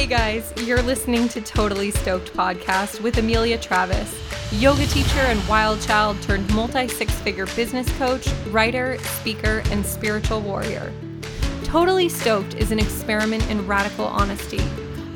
[0.00, 4.18] Hey guys, you're listening to Totally Stoked podcast with Amelia Travis,
[4.50, 10.40] yoga teacher and wild child turned multi six figure business coach, writer, speaker, and spiritual
[10.40, 10.90] warrior.
[11.64, 14.62] Totally Stoked is an experiment in radical honesty.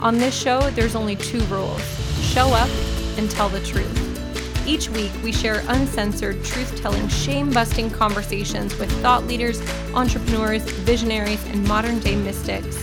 [0.03, 1.81] On this show, there's only two rules
[2.21, 2.69] show up
[3.17, 4.69] and tell the truth.
[4.69, 9.63] Each week, we share uncensored, truth telling, shame busting conversations with thought leaders,
[9.95, 12.77] entrepreneurs, visionaries, and modern day mystics,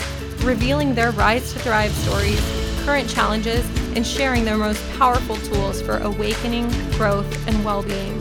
[0.44, 2.40] revealing their rise to thrive stories,
[2.84, 8.20] current challenges, and sharing their most powerful tools for awakening, growth, and well being.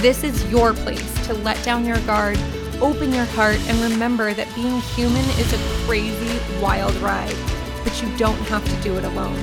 [0.00, 2.38] This is your place to let down your guard,
[2.80, 7.36] open your heart, and remember that being human is a crazy, wild ride,
[7.84, 9.40] but you don't have to do it alone.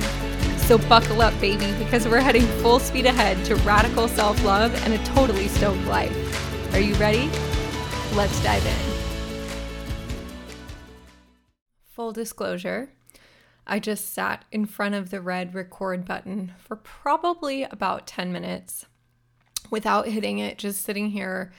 [0.58, 4.92] So buckle up, baby, because we're heading full speed ahead to radical self love and
[4.92, 6.74] a totally stoked life.
[6.74, 7.30] Are you ready?
[8.14, 8.97] Let's dive in.
[11.98, 12.92] Full disclosure
[13.66, 18.86] I just sat in front of the red record button for probably about 10 minutes
[19.68, 21.52] without hitting it, just sitting here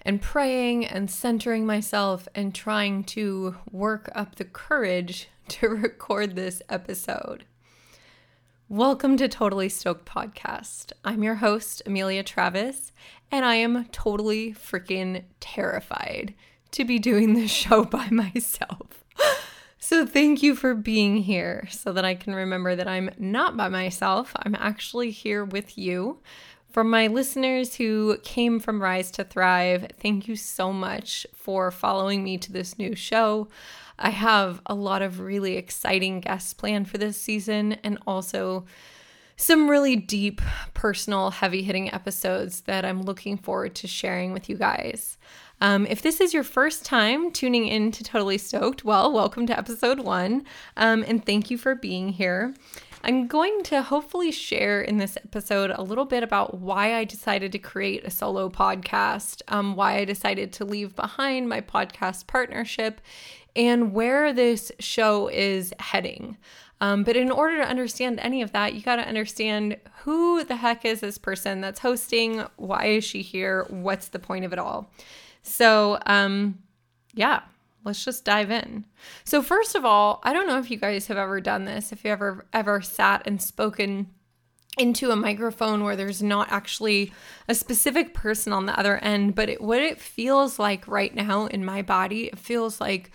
[0.00, 6.62] and praying and centering myself and trying to work up the courage to record this
[6.70, 7.44] episode.
[8.70, 10.92] Welcome to Totally Stoked Podcast.
[11.04, 12.90] I'm your host, Amelia Travis,
[13.30, 16.32] and I am totally freaking terrified
[16.70, 19.04] to be doing this show by myself.
[19.86, 23.68] So, thank you for being here so that I can remember that I'm not by
[23.68, 24.32] myself.
[24.34, 26.20] I'm actually here with you.
[26.70, 32.24] From my listeners who came from Rise to Thrive, thank you so much for following
[32.24, 33.48] me to this new show.
[33.98, 38.64] I have a lot of really exciting guests planned for this season and also
[39.36, 40.40] some really deep,
[40.72, 45.18] personal, heavy hitting episodes that I'm looking forward to sharing with you guys.
[45.60, 49.58] Um, if this is your first time tuning in to Totally Stoked, well, welcome to
[49.58, 50.44] episode one,
[50.76, 52.54] um, and thank you for being here.
[53.02, 57.52] I'm going to hopefully share in this episode a little bit about why I decided
[57.52, 63.00] to create a solo podcast, um, why I decided to leave behind my podcast partnership,
[63.54, 66.36] and where this show is heading.
[66.80, 70.56] Um, but in order to understand any of that, you got to understand who the
[70.56, 72.44] heck is this person that's hosting?
[72.56, 73.66] Why is she here?
[73.68, 74.90] What's the point of it all?
[75.44, 76.58] So, um,
[77.12, 77.42] yeah,
[77.84, 78.84] let's just dive in.
[79.24, 82.04] So, first of all, I don't know if you guys have ever done this, if
[82.04, 84.08] you ever ever sat and spoken
[84.76, 87.12] into a microphone where there's not actually
[87.48, 91.46] a specific person on the other end, but it, what it feels like right now
[91.46, 93.12] in my body, it feels like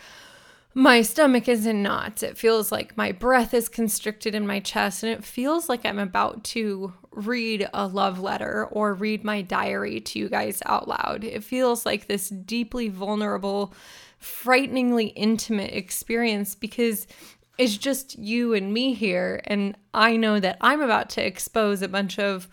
[0.74, 2.22] my stomach is in knots.
[2.22, 6.00] It feels like my breath is constricted in my chest, and it feels like I'm
[6.00, 11.24] about to read a love letter or read my diary to you guys out loud.
[11.24, 13.74] It feels like this deeply vulnerable,
[14.19, 17.07] frighteningly intimate experience because
[17.57, 19.41] it's just you and me here.
[19.46, 22.47] And I know that I'm about to expose a bunch of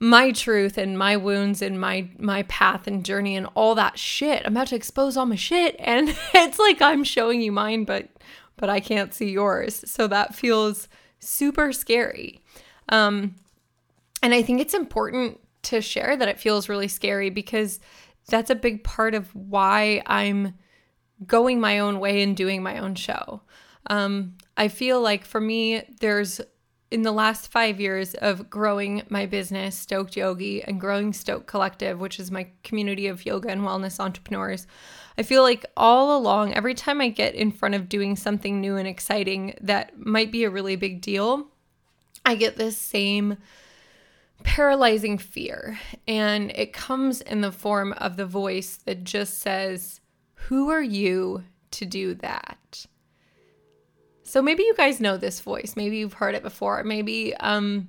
[0.00, 4.42] my truth and my wounds and my my path and journey and all that shit.
[4.44, 8.08] I'm about to expose all my shit and it's like I'm showing you mine but
[8.56, 9.82] but I can't see yours.
[9.86, 10.88] So that feels
[11.20, 12.42] super scary.
[12.88, 13.34] Um
[14.22, 17.80] and I think it's important to share that it feels really scary because
[18.28, 20.54] that's a big part of why I'm
[21.26, 23.42] going my own way and doing my own show.
[23.88, 26.40] Um, I feel like for me, there's
[26.90, 32.00] in the last five years of growing my business, Stoked Yogi, and growing Stoked Collective,
[32.00, 34.66] which is my community of yoga and wellness entrepreneurs,
[35.18, 38.76] I feel like all along, every time I get in front of doing something new
[38.76, 41.48] and exciting that might be a really big deal,
[42.24, 43.36] I get this same
[44.44, 45.78] paralyzing fear.
[46.06, 50.00] And it comes in the form of the voice that just says,
[50.34, 52.86] Who are you to do that?
[54.28, 55.72] So maybe you guys know this voice.
[55.74, 56.84] Maybe you've heard it before.
[56.84, 57.88] Maybe um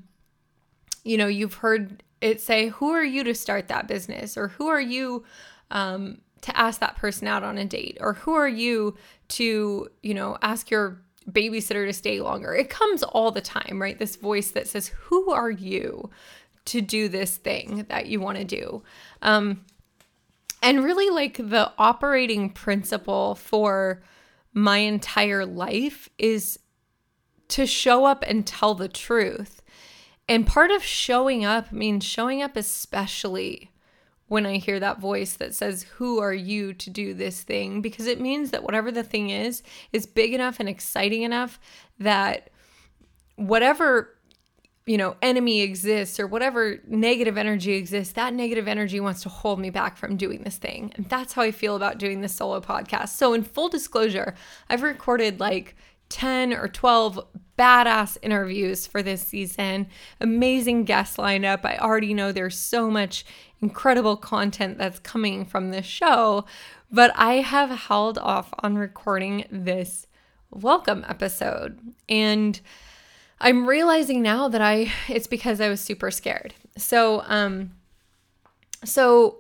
[1.04, 4.68] you know, you've heard it say, "Who are you to start that business?" or "Who
[4.68, 5.26] are you
[5.72, 8.96] um to ask that person out on a date?" or "Who are you
[9.30, 14.00] to, you know, ask your babysitter to stay longer?" It comes all the time, right?
[14.00, 16.10] This voice that says, "Who are you
[16.66, 18.84] to do this thing that you want to do?"
[19.22, 19.66] Um
[20.62, 24.02] and really like the operating principle for
[24.54, 26.60] my entire life is
[27.50, 29.62] to show up and tell the truth.
[30.28, 33.72] And part of showing up means showing up, especially
[34.28, 37.82] when I hear that voice that says, Who are you to do this thing?
[37.82, 41.60] Because it means that whatever the thing is, is big enough and exciting enough
[41.98, 42.52] that
[43.36, 44.19] whatever
[44.90, 49.60] you know, enemy exists or whatever negative energy exists, that negative energy wants to hold
[49.60, 50.92] me back from doing this thing.
[50.96, 53.10] And that's how I feel about doing this solo podcast.
[53.10, 54.34] So, in full disclosure,
[54.68, 55.76] I've recorded like
[56.10, 57.24] 10 or 12
[57.56, 59.86] badass interviews for this season,
[60.22, 61.66] amazing guest lineup.
[61.66, 63.26] I already know there's so much
[63.62, 66.46] incredible content that's coming from this show,
[66.92, 70.08] but I have held off on recording this
[70.50, 71.80] welcome episode.
[72.08, 72.60] And
[73.42, 76.54] I'm realizing now that I it's because I was super scared.
[76.78, 77.72] So um
[78.84, 79.40] so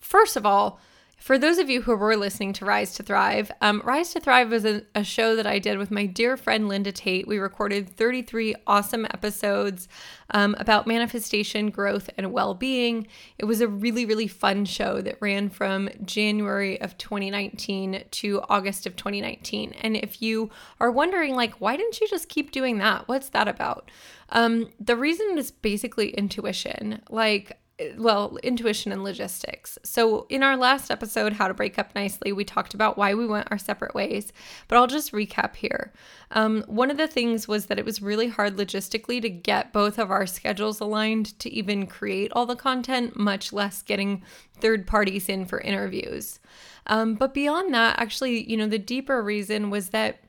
[0.00, 0.80] first of all,
[1.26, 4.48] for those of you who were listening to Rise to Thrive, um, Rise to Thrive
[4.48, 7.26] was a, a, show that I did with my dear friend Linda Tate.
[7.26, 9.88] We recorded 33 awesome episodes
[10.30, 13.08] um, about manifestation, growth, and well being.
[13.38, 18.86] It was a really, really fun show that ran from January of 2019 to August
[18.86, 19.72] of 2019.
[19.80, 23.08] And if you are wondering, like, why didn't you just keep doing that?
[23.08, 23.90] What's that about?
[24.28, 27.02] Um, the reason is basically intuition.
[27.10, 27.58] Like,
[27.98, 29.78] well, intuition and logistics.
[29.82, 33.26] So, in our last episode, How to Break Up Nicely, we talked about why we
[33.26, 34.32] went our separate ways,
[34.66, 35.92] but I'll just recap here.
[36.30, 39.98] Um, one of the things was that it was really hard logistically to get both
[39.98, 44.22] of our schedules aligned to even create all the content, much less getting
[44.58, 46.40] third parties in for interviews.
[46.86, 50.20] Um, but beyond that, actually, you know, the deeper reason was that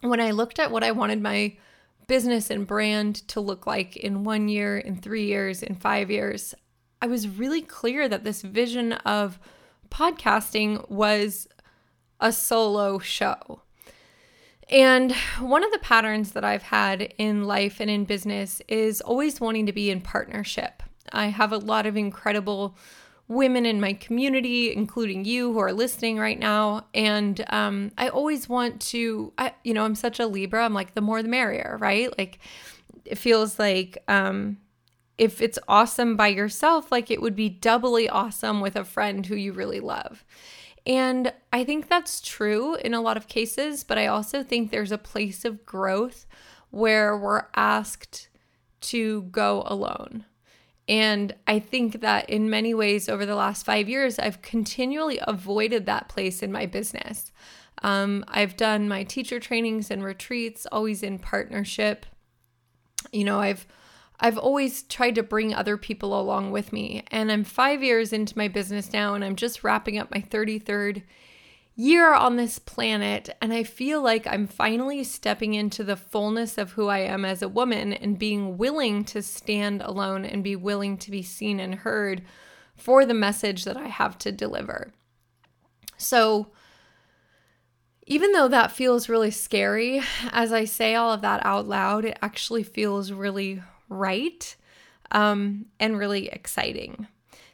[0.00, 1.56] when I looked at what I wanted my
[2.06, 6.54] business and brand to look like in one year, in three years, in five years,
[7.02, 9.38] I was really clear that this vision of
[9.90, 11.48] podcasting was
[12.20, 13.62] a solo show.
[14.68, 19.40] And one of the patterns that I've had in life and in business is always
[19.40, 20.82] wanting to be in partnership.
[21.12, 22.76] I have a lot of incredible
[23.26, 26.86] women in my community, including you who are listening right now.
[26.94, 30.64] And um, I always want to, I, you know, I'm such a Libra.
[30.64, 32.16] I'm like, the more the merrier, right?
[32.16, 32.38] Like,
[33.04, 34.58] it feels like um,
[35.20, 39.36] if it's awesome by yourself, like it would be doubly awesome with a friend who
[39.36, 40.24] you really love.
[40.86, 44.92] And I think that's true in a lot of cases, but I also think there's
[44.92, 46.24] a place of growth
[46.70, 48.30] where we're asked
[48.80, 50.24] to go alone.
[50.88, 55.84] And I think that in many ways over the last five years, I've continually avoided
[55.84, 57.30] that place in my business.
[57.82, 62.06] Um, I've done my teacher trainings and retreats always in partnership.
[63.12, 63.66] You know, I've
[64.20, 67.04] I've always tried to bring other people along with me.
[67.10, 71.02] And I'm five years into my business now, and I'm just wrapping up my 33rd
[71.74, 73.30] year on this planet.
[73.40, 77.40] And I feel like I'm finally stepping into the fullness of who I am as
[77.40, 81.76] a woman and being willing to stand alone and be willing to be seen and
[81.76, 82.22] heard
[82.76, 84.92] for the message that I have to deliver.
[85.96, 86.48] So,
[88.06, 90.02] even though that feels really scary,
[90.32, 94.56] as I say all of that out loud, it actually feels really right
[95.10, 97.06] um, and really exciting.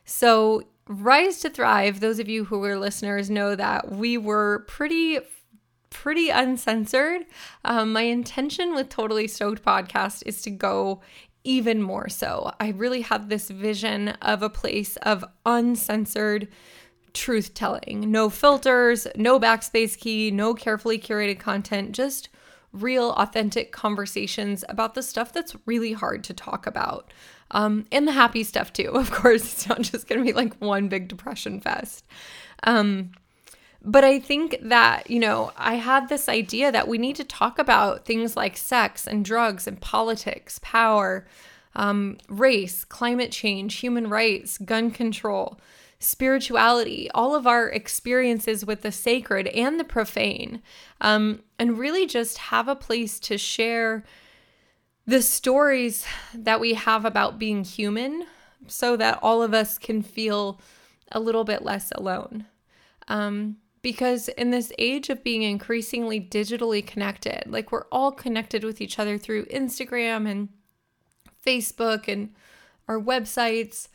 [0.05, 5.19] So, Rise to Thrive, those of you who were listeners know that we were pretty
[5.91, 7.23] pretty uncensored.
[7.65, 11.01] Um, my intention with Totally Stoked podcast is to go
[11.43, 12.53] even more so.
[12.61, 16.49] I really have this vision of a place of uncensored
[17.15, 18.11] truth telling.
[18.11, 22.29] No filters, no backspace key, no carefully curated content, just
[22.73, 27.13] real, authentic conversations about the stuff that's really hard to talk about.
[27.53, 28.91] Um, and the happy stuff too.
[28.95, 32.05] Of course, it's not just going to be like one big depression fest.
[32.65, 33.13] Um,
[33.83, 37.59] but I think that, you know, I had this idea that we need to talk
[37.59, 41.27] about things like sex and drugs and politics, power,
[41.77, 45.61] um, race, climate change, human rights, gun control,
[45.99, 50.63] spirituality, all of our experiences with the sacred and the profane,
[51.01, 54.05] um, and really just have a place to share
[55.07, 58.25] the stories that we have about being human
[58.67, 60.61] so that all of us can feel
[61.13, 62.47] a little bit less alone.
[63.09, 68.81] Um, because in this age of being increasingly digitally connected, like we're all connected with
[68.81, 70.49] each other through Instagram and
[71.47, 72.35] Facebook and
[72.89, 73.87] our websites.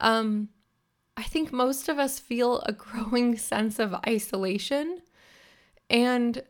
[0.00, 0.50] Um,
[1.16, 5.02] I think most of us feel a growing sense of isolation.
[5.88, 6.42] And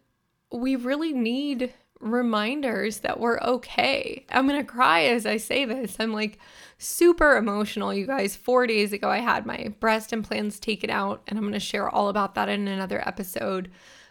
[0.52, 4.25] we really need reminders that we're okay.
[4.31, 5.97] I'm going to cry as I say this.
[6.00, 6.38] I'm like
[6.79, 8.37] super emotional, you guys.
[8.37, 11.88] Four days ago, I had my breast implants taken out, and I'm going to share
[11.88, 13.71] all about that in another episode.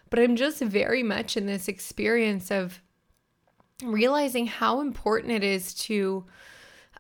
[0.10, 2.82] But I'm just very much in this experience of
[3.84, 6.26] realizing how important it is to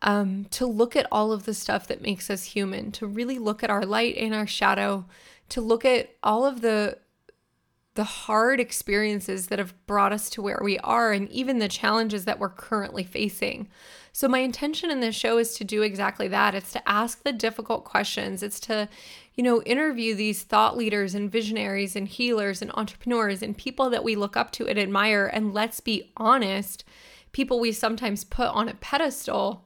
[0.01, 3.63] um, to look at all of the stuff that makes us human, to really look
[3.63, 5.05] at our light and our shadow,
[5.49, 6.97] to look at all of the
[7.95, 12.23] the hard experiences that have brought us to where we are and even the challenges
[12.23, 13.67] that we're currently facing.
[14.13, 16.55] So, my intention in this show is to do exactly that.
[16.55, 18.41] It's to ask the difficult questions.
[18.41, 18.87] It's to,
[19.35, 24.03] you know, interview these thought leaders and visionaries and healers and entrepreneurs and people that
[24.03, 25.27] we look up to and admire.
[25.27, 26.85] And let's be honest,
[27.33, 29.65] people we sometimes put on a pedestal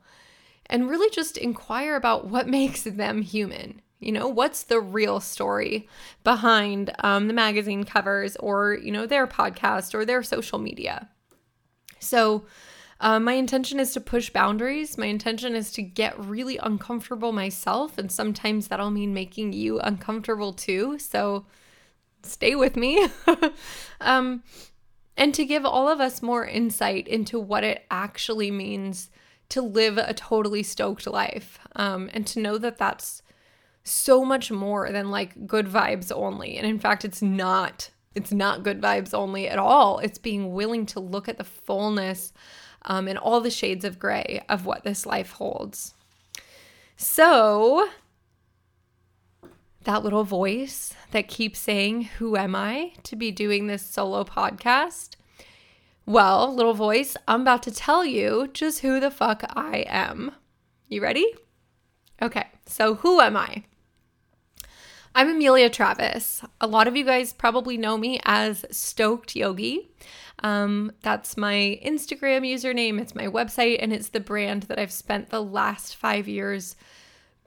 [0.68, 3.82] and really just inquire about what makes them human.
[4.00, 5.88] You know, what's the real story
[6.24, 11.08] behind um, the magazine covers or, you know, their podcast or their social media?
[12.00, 12.46] So,
[13.04, 14.98] uh, my intention is to push boundaries.
[14.98, 17.98] My intention is to get really uncomfortable myself.
[17.98, 20.98] And sometimes that'll mean making you uncomfortable too.
[21.00, 21.46] So
[22.24, 23.06] stay with me.
[24.02, 24.44] um,
[25.18, 29.10] and to give all of us more insight into what it actually means
[29.50, 33.22] to live a totally stoked life um, and to know that that's
[33.84, 36.58] so much more than like good vibes only.
[36.58, 37.90] And in fact, it's not.
[38.16, 39.98] It's not good vibes only at all.
[40.00, 42.32] It's being willing to look at the fullness
[42.84, 45.96] um, and all the shades of gray of what this life holds.
[46.96, 47.90] So,
[49.84, 55.16] that little voice that keeps saying, Who am I to be doing this solo podcast?
[56.06, 60.34] Well, little voice, I'm about to tell you just who the fuck I am.
[60.90, 61.26] You ready?
[62.22, 63.64] Okay, so who am I?
[65.16, 66.42] I'm Amelia Travis.
[66.60, 69.92] A lot of you guys probably know me as Stoked Yogi.
[70.40, 75.30] Um, that's my Instagram username, it's my website, and it's the brand that I've spent
[75.30, 76.76] the last five years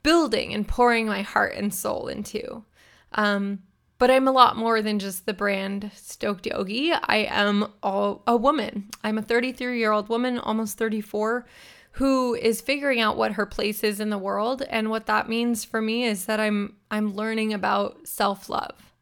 [0.03, 2.65] building and pouring my heart and soul into.
[3.13, 3.65] Um,
[3.99, 6.93] but I'm a lot more than just the brand Stoked Yogi.
[6.93, 8.91] I am all, a woman.
[9.03, 11.47] I'm a 33 year old woman, almost 34,
[11.93, 14.63] who is figuring out what her place is in the world.
[14.69, 18.93] And what that means for me is that I'm I'm learning about self love.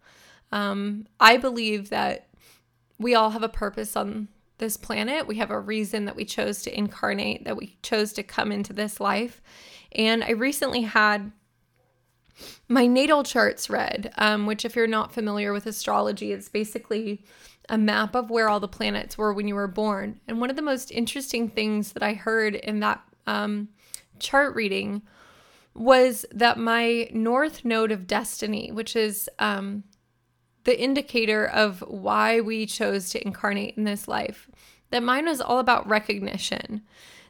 [0.53, 2.29] Um, I believe that
[2.99, 5.27] we all have a purpose on this planet.
[5.27, 8.73] We have a reason that we chose to incarnate, that we chose to come into
[8.73, 9.43] this life.
[9.93, 11.33] And I recently had
[12.69, 17.25] my natal charts read, um, which, if you're not familiar with astrology, it's basically
[17.69, 20.21] a map of where all the planets were when you were born.
[20.29, 23.69] And one of the most interesting things that I heard in that um,
[24.19, 25.03] chart reading
[25.75, 29.85] was that my north node of destiny, which is um,
[30.65, 34.49] the indicator of why we chose to incarnate in this life,
[34.91, 36.83] that mine was all about recognition.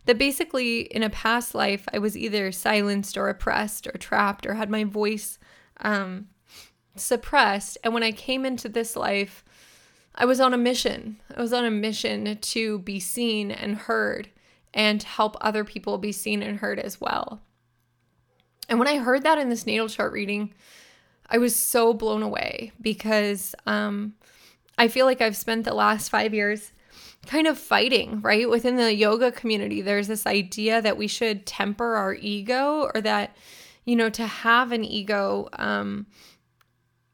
[0.07, 4.55] That basically, in a past life, I was either silenced or oppressed or trapped or
[4.55, 5.39] had my voice
[5.81, 6.29] um,
[6.95, 7.79] suppressed.
[7.83, 9.45] And when I came into this life,
[10.15, 11.21] I was on a mission.
[11.35, 14.29] I was on a mission to be seen and heard
[14.73, 17.41] and help other people be seen and heard as well.
[18.69, 20.53] And when I heard that in this natal chart reading,
[21.29, 24.15] I was so blown away because um,
[24.77, 26.73] I feel like I've spent the last five years
[27.25, 28.49] kind of fighting, right?
[28.49, 33.37] Within the yoga community, there's this idea that we should temper our ego or that,
[33.85, 36.07] you know, to have an ego, um,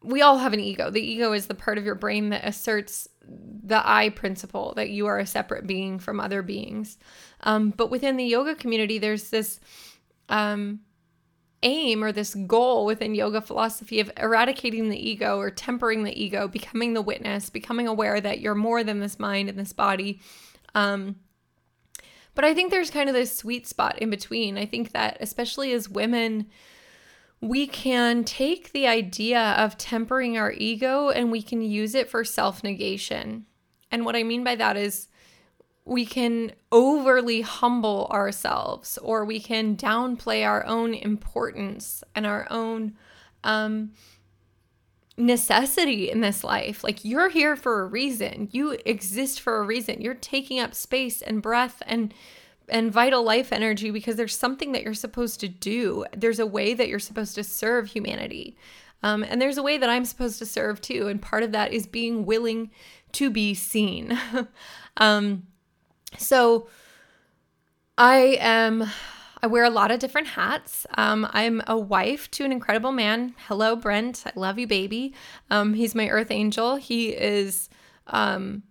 [0.02, 0.90] we all have an ego.
[0.90, 5.06] The ego is the part of your brain that asserts the I principle that you
[5.06, 6.98] are a separate being from other beings.
[7.42, 9.60] Um, but within the yoga community, there's this
[10.28, 10.80] um,
[11.62, 16.48] aim or this goal within yoga philosophy of eradicating the ego or tempering the ego,
[16.48, 20.20] becoming the witness, becoming aware that you're more than this mind and this body.
[20.74, 21.16] Um,
[22.34, 24.56] but I think there's kind of this sweet spot in between.
[24.56, 26.46] I think that, especially as women,
[27.40, 32.24] we can take the idea of tempering our ego and we can use it for
[32.24, 33.46] self negation.
[33.90, 35.08] And what I mean by that is
[35.90, 42.92] we can overly humble ourselves or we can downplay our own importance and our own
[43.42, 43.90] um,
[45.16, 46.84] necessity in this life.
[46.84, 48.48] Like you're here for a reason.
[48.52, 50.00] You exist for a reason.
[50.00, 52.14] You're taking up space and breath and
[52.68, 56.04] and vital life energy because there's something that you're supposed to do.
[56.16, 58.56] There's a way that you're supposed to serve humanity.
[59.02, 61.08] Um, and there's a way that I'm supposed to serve too.
[61.08, 62.70] And part of that is being willing
[63.14, 64.16] to be seen.
[64.98, 65.48] um,
[66.18, 66.68] so
[67.98, 68.90] I am.
[69.42, 70.86] I wear a lot of different hats.
[70.98, 73.34] Um, I'm a wife to an incredible man.
[73.46, 74.24] Hello, Brent.
[74.26, 75.14] I love you, baby.
[75.50, 76.76] Um, he's my earth angel.
[76.76, 77.70] He is
[78.08, 78.64] um,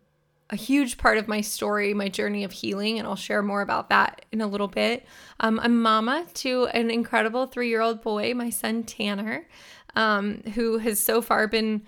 [0.49, 3.89] a huge part of my story, my journey of healing, and I'll share more about
[3.89, 5.05] that in a little bit.
[5.39, 9.47] Um, I'm mama to an incredible three year old boy, my son Tanner,
[9.95, 11.83] um, who has so far been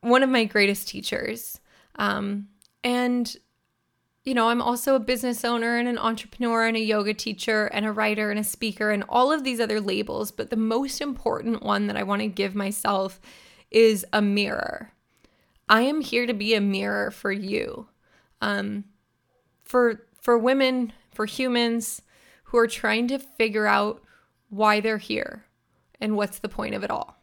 [0.00, 1.60] one of my greatest teachers.
[1.96, 2.48] Um,
[2.82, 3.36] and,
[4.24, 7.84] you know, I'm also a business owner and an entrepreneur and a yoga teacher and
[7.84, 10.30] a writer and a speaker and all of these other labels.
[10.30, 13.20] But the most important one that I want to give myself
[13.70, 14.92] is a mirror
[15.72, 17.88] I am here to be a mirror for you.
[18.42, 18.84] Um,
[19.64, 22.02] for for women, for humans
[22.44, 24.02] who are trying to figure out
[24.50, 25.46] why they're here
[25.98, 27.16] and what's the point of it all.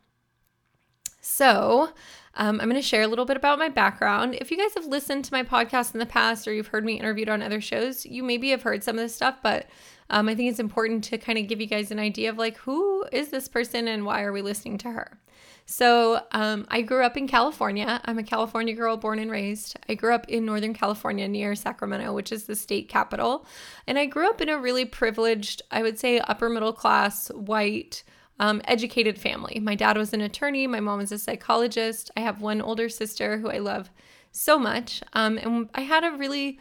[1.22, 1.91] So,
[2.36, 4.36] um, I'm going to share a little bit about my background.
[4.39, 7.00] If you guys have listened to my podcast in the past or you've heard me
[7.00, 9.67] interviewed on other shows, you maybe have heard some of this stuff, but
[10.09, 12.57] um, I think it's important to kind of give you guys an idea of like,
[12.57, 15.19] who is this person and why are we listening to her?
[15.65, 18.01] So, um, I grew up in California.
[18.05, 19.77] I'm a California girl born and raised.
[19.88, 23.45] I grew up in Northern California near Sacramento, which is the state capital.
[23.86, 28.03] And I grew up in a really privileged, I would say, upper middle class, white,
[28.39, 29.60] um, educated family.
[29.62, 32.12] My dad was an attorney, my mom was a psychologist.
[32.15, 33.89] I have one older sister who I love
[34.31, 35.01] so much.
[35.13, 36.60] Um, and I had a really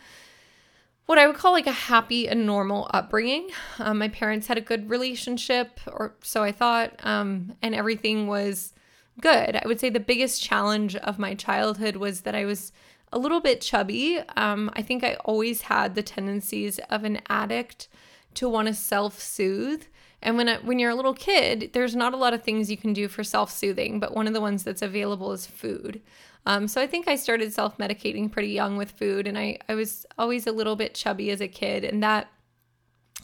[1.06, 3.49] what I would call like a happy and normal upbringing.
[3.78, 8.75] Um, my parents had a good relationship, or so I thought, um, and everything was
[9.18, 9.56] good.
[9.56, 12.73] I would say the biggest challenge of my childhood was that I was
[13.11, 14.20] a little bit chubby.
[14.37, 17.88] Um, I think I always had the tendencies of an addict
[18.35, 19.85] to want to self soothe.
[20.22, 22.92] And when, when you're a little kid, there's not a lot of things you can
[22.92, 26.00] do for self soothing, but one of the ones that's available is food.
[26.46, 29.75] Um, so I think I started self medicating pretty young with food, and I, I
[29.75, 31.84] was always a little bit chubby as a kid.
[31.84, 32.28] And that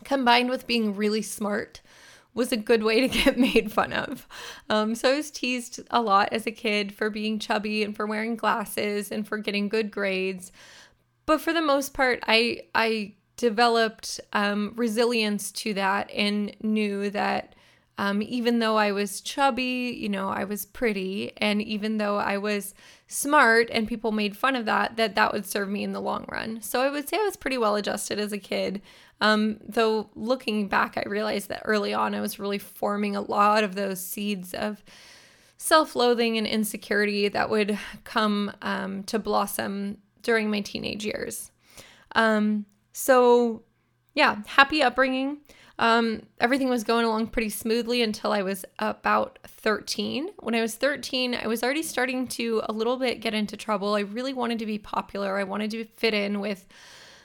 [0.04, 1.80] combined with being really smart
[2.34, 4.26] was a good way to get made fun of.
[4.68, 8.06] Um, so I was teased a lot as a kid for being chubby and for
[8.06, 10.52] wearing glasses and for getting good grades.
[11.26, 17.54] But for the most part, I I developed um, resilience to that and knew that
[17.96, 22.38] um, even though I was chubby, you know, I was pretty, and even though I
[22.38, 22.74] was
[23.06, 26.26] smart and people made fun of that, that that would serve me in the long
[26.28, 26.60] run.
[26.60, 28.82] So I would say I was pretty well adjusted as a kid.
[29.20, 33.62] Um, though looking back, I realized that early on I was really forming a lot
[33.62, 34.82] of those seeds of
[35.56, 41.52] self loathing and insecurity that would come um, to blossom during my teenage years.
[42.16, 43.64] Um, so,
[44.14, 45.38] yeah, happy upbringing.
[45.80, 50.28] Um, everything was going along pretty smoothly until I was about 13.
[50.38, 53.94] When I was 13, I was already starting to a little bit get into trouble.
[53.94, 55.36] I really wanted to be popular.
[55.36, 56.66] I wanted to fit in with,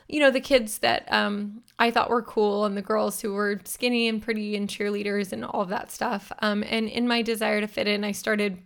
[0.08, 3.62] you know, the kids that um, I thought were cool and the girls who were
[3.66, 6.32] skinny and pretty and cheerleaders and all of that stuff.
[6.40, 8.58] Um, and in my desire to fit in, I started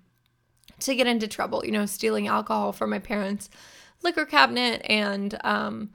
[0.80, 3.50] to get into trouble, you know, stealing alcohol from my parents'
[4.02, 5.90] liquor cabinet and, um,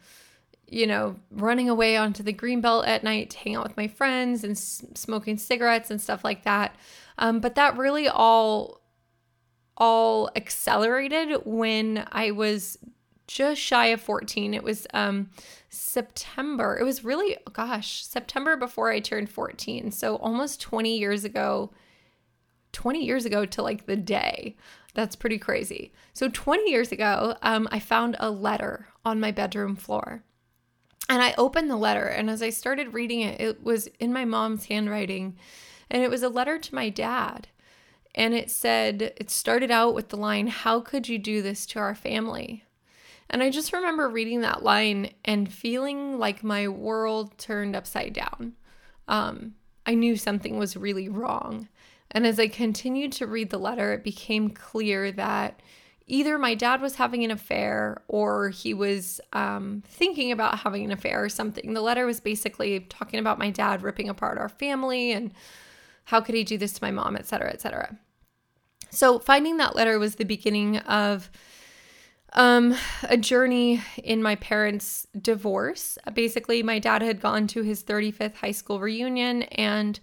[0.71, 3.89] you know, running away onto the green belt at night to hang out with my
[3.89, 6.77] friends and s- smoking cigarettes and stuff like that.
[7.17, 8.81] Um, but that really all
[9.77, 12.79] all accelerated when I was
[13.29, 14.53] just shy of 14.
[14.53, 15.31] It was um,
[15.69, 16.77] September.
[16.81, 19.93] It was really, gosh, September before I turned 14.
[19.93, 21.71] So almost 20 years ago,
[22.73, 24.57] 20 years ago to like the day.
[24.95, 25.93] That's pretty crazy.
[26.13, 30.25] So 20 years ago, um, I found a letter on my bedroom floor.
[31.09, 34.25] And I opened the letter, and as I started reading it, it was in my
[34.25, 35.37] mom's handwriting,
[35.91, 37.49] and it was a letter to my dad.
[38.15, 41.79] And it said, it started out with the line, How could you do this to
[41.79, 42.65] our family?
[43.31, 48.55] And I just remember reading that line and feeling like my world turned upside down.
[49.07, 49.55] Um,
[49.87, 51.69] I knew something was really wrong.
[52.11, 55.61] And as I continued to read the letter, it became clear that
[56.09, 60.91] either my dad was having an affair or he was um, thinking about having an
[60.91, 61.75] affair or something.
[61.75, 65.33] The letter was basically talking about my dad ripping apart our family and
[66.05, 67.97] how could he do this to my mom, et cetera, et cetera.
[68.91, 71.31] So finding that letter was the beginning of
[72.33, 75.99] um, a journey in my parents' divorce.
[76.15, 80.01] Basically, my dad had gone to his 35th high school reunion and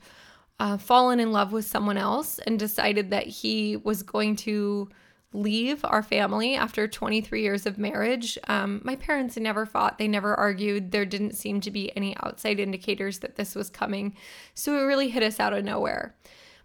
[0.60, 4.90] uh, fallen in love with someone else and decided that he was going to
[5.36, 8.38] leave our family after 23 years of marriage.
[8.48, 10.92] Um, my parents never fought, they never argued.
[10.92, 14.16] There didn't seem to be any outside indicators that this was coming.
[14.54, 16.16] So it really hit us out of nowhere.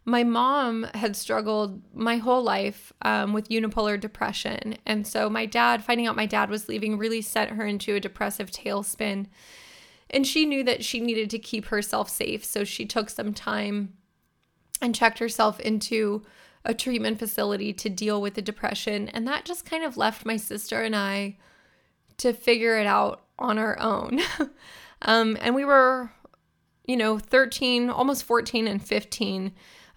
[0.05, 4.77] My mom had struggled my whole life um, with unipolar depression.
[4.87, 8.01] And so my dad, finding out my dad was leaving, really sent her into a
[8.01, 9.27] depressive tailspin.
[10.09, 12.45] And she knew that she needed to keep herself safe.
[12.45, 13.93] So she took some time
[14.81, 16.23] and checked herself into
[16.65, 19.09] a treatment facility to deal with the depression.
[19.09, 21.37] And that just kind of left my sister and I
[22.19, 24.21] to figure it out on our own.
[25.03, 26.11] um, and we were,
[26.87, 29.53] you know, 13, almost 14 and 15.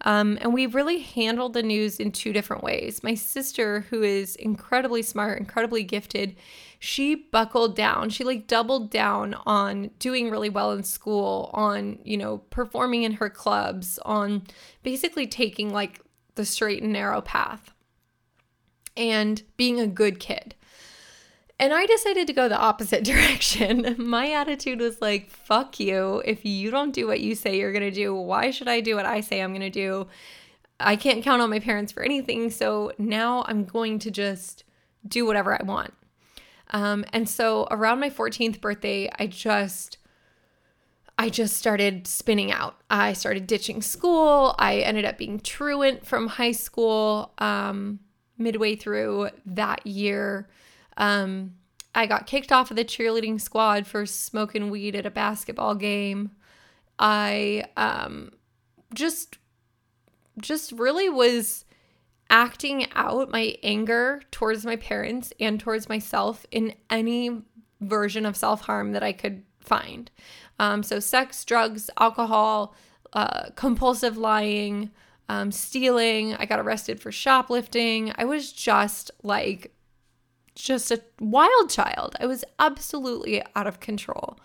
[0.05, 3.03] Um, and we really handled the news in two different ways.
[3.03, 6.35] My sister, who is incredibly smart, incredibly gifted,
[6.79, 8.09] she buckled down.
[8.09, 13.13] She like doubled down on doing really well in school, on, you know, performing in
[13.13, 14.43] her clubs, on
[14.83, 16.01] basically taking like
[16.35, 17.73] the straight and narrow path.
[18.95, 20.53] and being a good kid.
[21.59, 23.95] And I decided to go the opposite direction.
[23.97, 26.21] My attitude was like, fuck you.
[26.25, 28.95] If you don't do what you say you're going to do, why should I do
[28.95, 30.07] what I say I'm going to do?
[30.79, 32.49] I can't count on my parents for anything.
[32.51, 34.63] So now I'm going to just
[35.07, 35.93] do whatever I want.
[36.71, 39.97] Um, and so around my 14th birthday, I just.
[41.17, 42.81] I just started spinning out.
[42.89, 44.55] I started ditching school.
[44.57, 47.99] I ended up being truant from high school um,
[48.37, 50.49] midway through that year.
[50.97, 51.55] Um,
[51.95, 56.31] I got kicked off of the cheerleading squad for smoking weed at a basketball game.
[56.97, 58.31] I um,
[58.93, 59.37] just
[60.39, 61.65] just really was
[62.29, 67.43] acting out my anger towards my parents and towards myself in any
[67.79, 70.09] version of self harm that I could find.
[70.59, 72.75] Um, so, sex, drugs, alcohol,
[73.13, 74.91] uh, compulsive lying,
[75.29, 76.35] um, stealing.
[76.35, 78.13] I got arrested for shoplifting.
[78.15, 79.73] I was just like,
[80.55, 82.15] just a wild child.
[82.19, 84.37] I was absolutely out of control.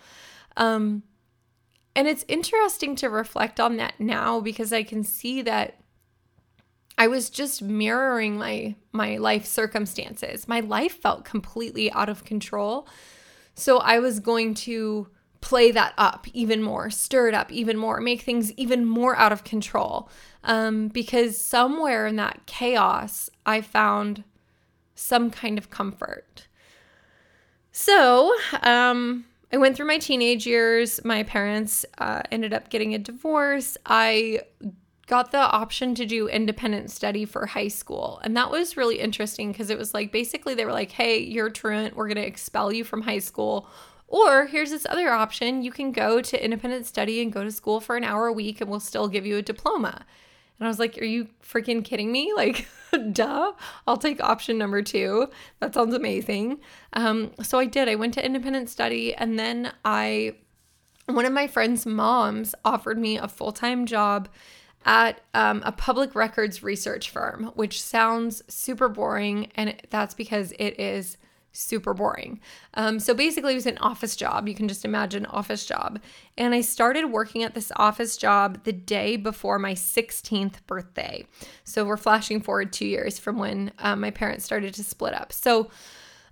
[0.57, 1.03] Um,
[1.95, 5.81] and it's interesting to reflect on that now because I can see that
[6.97, 10.49] I was just mirroring my my life circumstances.
[10.49, 12.89] My life felt completely out of control.
[13.55, 15.09] So I was going to
[15.41, 19.33] play that up even more, stir it up even more, make things even more out
[19.33, 20.09] of control.
[20.45, 24.25] Um, because somewhere in that chaos, I found
[24.95, 26.49] some kind of comfort.
[27.71, 31.01] So, um, I went through my teenage years.
[31.05, 33.79] My parents uh, ended up getting a divorce.
[33.87, 34.41] I
[35.07, 38.21] got the option to do independent study for high school.
[38.23, 41.49] And that was really interesting because it was like basically they were like, hey, you're
[41.49, 41.97] truant.
[41.97, 43.69] We're going to expel you from high school.
[44.09, 47.79] Or here's this other option you can go to independent study and go to school
[47.79, 50.07] for an hour a week and we'll still give you a diploma.
[50.59, 52.33] And I was like, are you freaking kidding me?
[52.37, 52.67] Like,
[53.13, 53.53] duh,
[53.87, 55.29] I'll take option number two.
[55.61, 56.61] That sounds amazing.
[56.95, 57.87] Um, so I did.
[57.87, 60.37] I went to independent study and then I,
[61.05, 64.29] one of my friend's moms offered me a full time job
[64.87, 69.53] at um, a public records research firm, which sounds super boring.
[69.55, 71.19] And that's because it is
[71.59, 72.41] super boring.
[72.75, 74.49] Um, so basically, it was an office job.
[74.49, 76.01] You can just imagine office job.
[76.37, 81.27] And I started working at this office job the day before my 16th birthday.
[81.65, 85.33] So we're flashing forward two years from when um, my parents started to split up.
[85.33, 85.71] So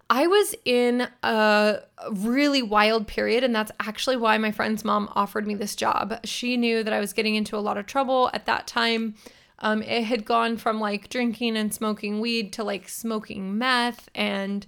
[0.09, 1.81] I was in a
[2.13, 6.21] really wild period, and that's actually why my friend's mom offered me this job.
[6.25, 9.17] She knew that I was getting into a lot of trouble at that time.
[9.59, 14.67] Um, it had gone from like drinking and smoking weed to like smoking meth and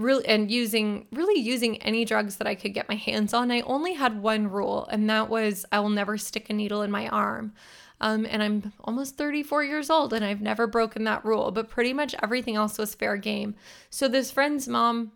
[0.00, 3.50] really and using really using any drugs that I could get my hands on.
[3.50, 6.90] I only had one rule, and that was I will never stick a needle in
[6.90, 7.52] my arm.
[8.02, 11.92] Um, and I'm almost 34 years old and I've never broken that rule, but pretty
[11.92, 13.54] much everything else was fair game.
[13.90, 15.12] So this friend's mom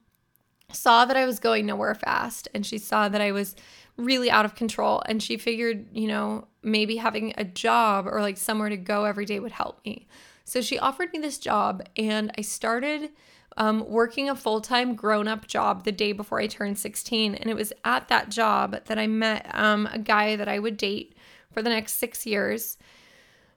[0.71, 3.57] saw that I was going nowhere fast and she saw that I was
[3.97, 8.37] really out of control and she figured, you know, maybe having a job or like
[8.37, 10.07] somewhere to go every day would help me.
[10.45, 13.11] So she offered me this job and I started
[13.57, 17.35] um, working a full time grown up job the day before I turned 16.
[17.35, 20.77] And it was at that job that I met um, a guy that I would
[20.77, 21.17] date
[21.53, 22.77] for the next six years,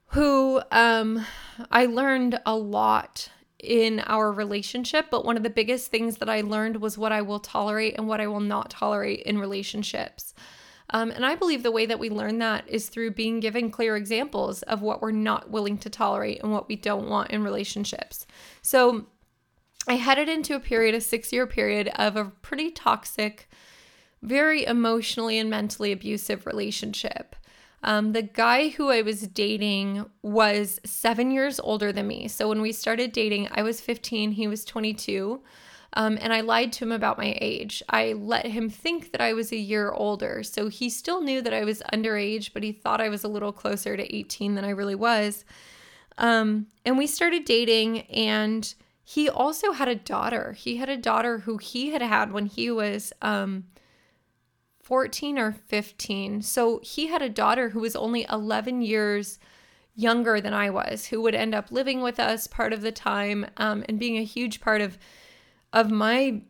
[0.07, 1.25] who um,
[1.71, 3.29] I learned a lot
[3.59, 5.07] in our relationship.
[5.09, 8.07] But one of the biggest things that I learned was what I will tolerate and
[8.07, 10.33] what I will not tolerate in relationships.
[10.91, 13.97] Um, and I believe the way that we learn that is through being given clear
[13.97, 18.25] examples of what we're not willing to tolerate and what we don't want in relationships.
[18.61, 19.07] So
[19.87, 23.49] I headed into a period, a six year period of a pretty toxic,
[24.21, 27.35] very emotionally and mentally abusive relationship.
[27.83, 32.27] Um, the guy who I was dating was seven years older than me.
[32.27, 35.41] So when we started dating, I was 15, he was 22.
[35.93, 37.81] Um, and I lied to him about my age.
[37.87, 40.43] I let him think that I was a year older.
[40.43, 43.53] So he still knew that I was underage, but he thought I was a little
[43.53, 45.45] closer to 18 than I really was.
[46.17, 48.73] Um, and we started dating, and
[49.09, 50.51] he also had a daughter.
[50.51, 53.63] He had a daughter who he had had when he was um,
[54.83, 56.41] 14 or 15.
[56.41, 59.39] So he had a daughter who was only 11 years
[59.95, 63.45] younger than I was, who would end up living with us part of the time
[63.55, 64.97] um, and being a huge part of
[65.71, 66.41] of my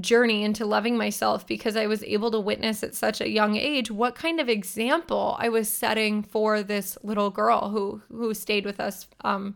[0.00, 3.90] journey into loving myself because I was able to witness at such a young age
[3.90, 8.78] what kind of example I was setting for this little girl who who stayed with
[8.78, 9.54] us um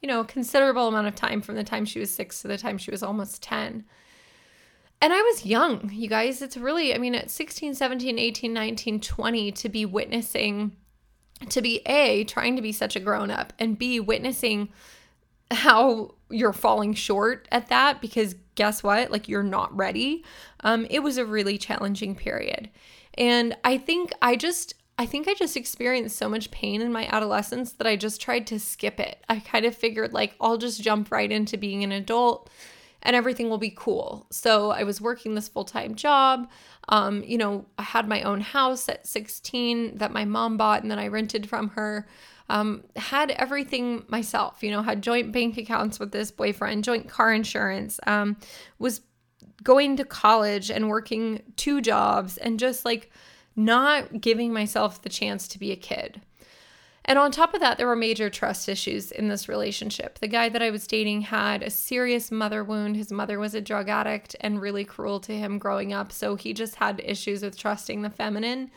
[0.00, 2.78] you know, considerable amount of time from the time she was 6 to the time
[2.78, 3.84] she was almost 10.
[5.02, 6.42] And I was young, you guys.
[6.42, 10.72] It's really, I mean, at 16, 17, 18, 19, 20, to be witnessing,
[11.48, 14.68] to be A, trying to be such a grown up, and B, witnessing
[15.50, 19.10] how you're falling short at that because guess what?
[19.10, 20.24] Like you're not ready.
[20.60, 22.70] Um, it was a really challenging period.
[23.14, 27.06] And I think I just I think I just experienced so much pain in my
[27.06, 29.24] adolescence that I just tried to skip it.
[29.30, 32.50] I kind of figured like I'll just jump right into being an adult
[33.00, 34.26] and everything will be cool.
[34.30, 36.50] So I was working this full time job.
[36.90, 40.90] Um, you know, I had my own house at 16 that my mom bought and
[40.90, 42.06] then I rented from her.
[42.50, 47.32] Um, had everything myself, you know, had joint bank accounts with this boyfriend, joint car
[47.32, 48.36] insurance, um,
[48.78, 49.00] was
[49.62, 53.10] going to college and working two jobs and just like
[53.64, 56.20] not giving myself the chance to be a kid.
[57.04, 60.18] And on top of that, there were major trust issues in this relationship.
[60.18, 62.96] The guy that I was dating had a serious mother wound.
[62.96, 66.12] His mother was a drug addict and really cruel to him growing up.
[66.12, 68.70] So he just had issues with trusting the feminine.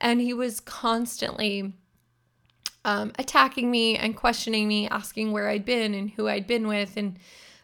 [0.00, 1.74] And he was constantly
[2.84, 6.96] um, attacking me and questioning me, asking where I'd been and who I'd been with,
[6.96, 7.18] and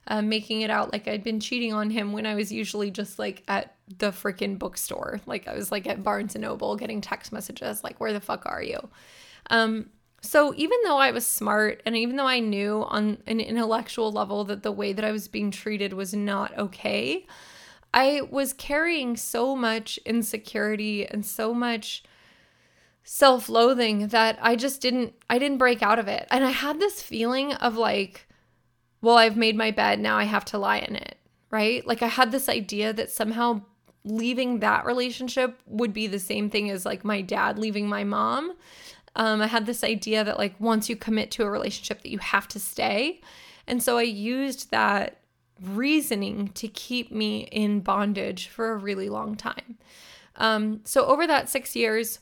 [0.08, 3.18] uh, making it out like I'd been cheating on him when I was usually just
[3.18, 5.20] like at the freaking bookstore.
[5.26, 8.44] Like I was like at Barnes and Noble getting text messages like, where the fuck
[8.46, 8.88] are you?
[9.50, 14.12] Um, so even though I was smart and even though I knew on an intellectual
[14.12, 17.26] level that the way that I was being treated was not okay,
[17.92, 22.04] I was carrying so much insecurity and so much
[23.04, 26.26] self-loathing that I just didn't I didn't break out of it.
[26.30, 28.28] And I had this feeling of like
[29.02, 31.18] well, I've made my bed, now I have to lie in it,
[31.50, 31.86] right?
[31.86, 33.62] Like I had this idea that somehow
[34.04, 38.52] leaving that relationship would be the same thing as like my dad leaving my mom.
[39.14, 42.18] Um, I had this idea that like once you commit to a relationship that you
[42.18, 43.20] have to stay.
[43.66, 45.18] And so I used that
[45.60, 49.78] reasoning to keep me in bondage for a really long time.
[50.36, 52.20] Um, so over that six years,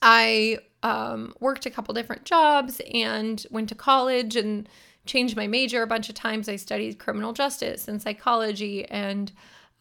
[0.00, 4.68] I um, worked a couple different jobs and went to college and
[5.10, 6.48] changed my major a bunch of times.
[6.48, 9.32] I studied criminal justice and psychology and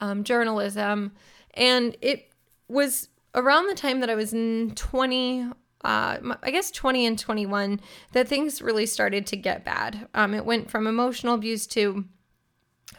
[0.02, 1.12] um, journalism.
[1.54, 2.32] And it
[2.68, 5.44] was around the time that I was in 20,
[5.84, 7.80] uh, I guess 20 and 21,
[8.13, 10.08] that things really started to get bad.
[10.15, 12.06] Um, it went from emotional abuse to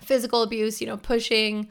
[0.00, 1.68] physical abuse, you know, pushing,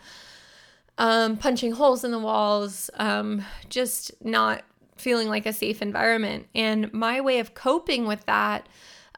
[0.98, 4.64] um, punching holes in the walls, um, just not
[4.98, 6.48] feeling like a safe environment.
[6.54, 8.68] And my way of coping with that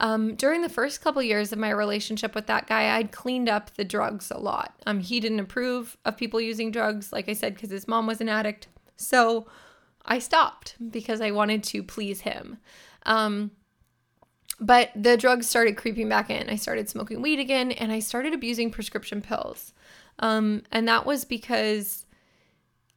[0.02, 3.76] um, during the first couple years of my relationship with that guy, I'd cleaned up
[3.76, 4.74] the drugs a lot.
[4.88, 8.20] Um, he didn't approve of people using drugs, like I said, because his mom was
[8.20, 8.68] an addict.
[8.98, 9.46] So
[10.04, 12.58] I stopped because I wanted to please him.
[13.06, 13.52] Um,
[14.60, 16.50] but the drugs started creeping back in.
[16.50, 19.72] I started smoking weed again and I started abusing prescription pills.
[20.18, 22.08] Um, and that was because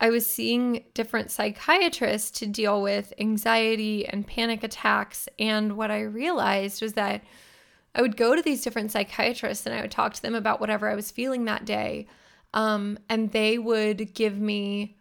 [0.01, 5.29] I was seeing different psychiatrists to deal with anxiety and panic attacks.
[5.39, 7.23] And what I realized was that
[7.95, 10.91] I would go to these different psychiatrists and I would talk to them about whatever
[10.91, 12.09] I was feeling that day.
[12.53, 14.97] Um, and they would give me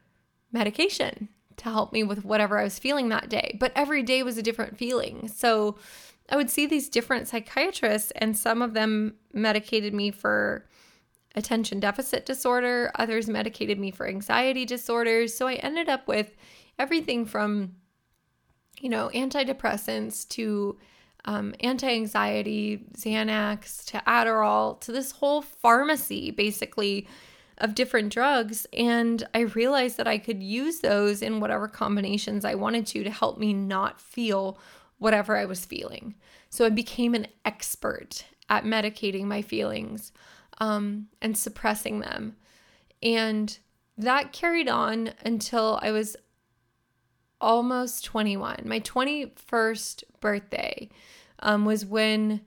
[0.51, 3.57] medication to help me with whatever I was feeling that day.
[3.59, 5.27] But every day was a different feeling.
[5.27, 5.77] So
[6.29, 10.65] I would see these different psychiatrists, and some of them medicated me for
[11.35, 15.35] attention deficit disorder, others medicated me for anxiety disorders.
[15.35, 16.35] So I ended up with
[16.77, 17.75] everything from,
[18.79, 20.77] you know, antidepressants to
[21.25, 27.07] um, anti anxiety, Xanax to Adderall to this whole pharmacy basically
[27.59, 28.67] of different drugs.
[28.73, 33.09] And I realized that I could use those in whatever combinations I wanted to to
[33.09, 34.59] help me not feel
[34.97, 36.15] whatever I was feeling.
[36.49, 40.11] So I became an expert at medicating my feelings
[40.63, 42.37] um, and suppressing them.
[43.01, 43.59] And
[43.97, 46.15] that carried on until I was
[47.41, 48.61] almost 21.
[48.63, 50.89] My 21st birthday
[51.39, 52.39] um, was when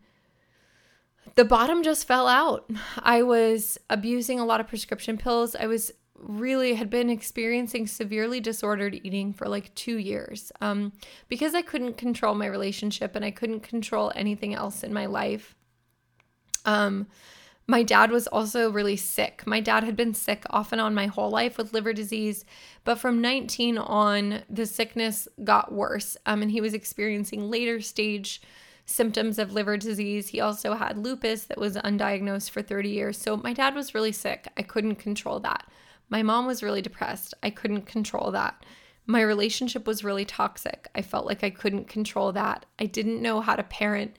[1.34, 2.70] the bottom just fell out.
[2.98, 5.54] I was abusing a lot of prescription pills.
[5.54, 10.90] I was really had been experiencing severely disordered eating for like two years um,
[11.28, 15.54] because I couldn't control my relationship and I couldn't control anything else in my life.
[16.64, 17.06] Um,
[17.68, 19.42] my dad was also really sick.
[19.44, 22.44] My dad had been sick off and on my whole life with liver disease,
[22.84, 26.16] but from 19 on, the sickness got worse.
[26.26, 28.40] Um, and he was experiencing later stage
[28.84, 30.28] symptoms of liver disease.
[30.28, 33.18] He also had lupus that was undiagnosed for 30 years.
[33.18, 34.46] So my dad was really sick.
[34.56, 35.66] I couldn't control that.
[36.08, 37.34] My mom was really depressed.
[37.42, 38.64] I couldn't control that.
[39.06, 40.88] My relationship was really toxic.
[40.94, 42.64] I felt like I couldn't control that.
[42.78, 44.16] I didn't know how to parent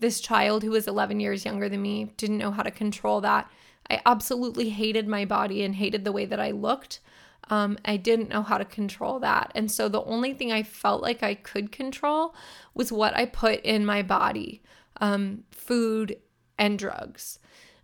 [0.00, 3.50] this child who was 11 years younger than me didn't know how to control that.
[3.88, 7.00] I absolutely hated my body and hated the way that I looked.
[7.48, 9.50] Um, I didn't know how to control that.
[9.54, 12.34] And so the only thing I felt like I could control
[12.74, 14.62] was what I put in my body
[15.00, 16.16] um, food,
[16.58, 17.38] and drugs.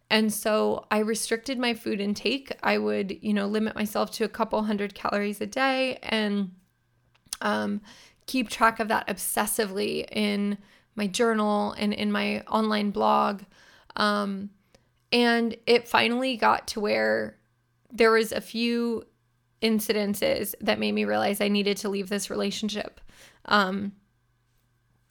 [0.09, 2.53] And so I restricted my food intake.
[2.63, 6.53] I would, you know, limit myself to a couple hundred calories a day and
[7.41, 7.81] um,
[8.27, 10.59] keep track of that obsessively in
[10.97, 13.43] my journal and in my online blog.
[13.95, 14.51] Um,
[15.13, 17.37] and it finally got to where
[17.93, 19.05] there was a few
[19.63, 23.01] incidences that made me realize I needed to leave this relationship.
[23.45, 23.93] Um,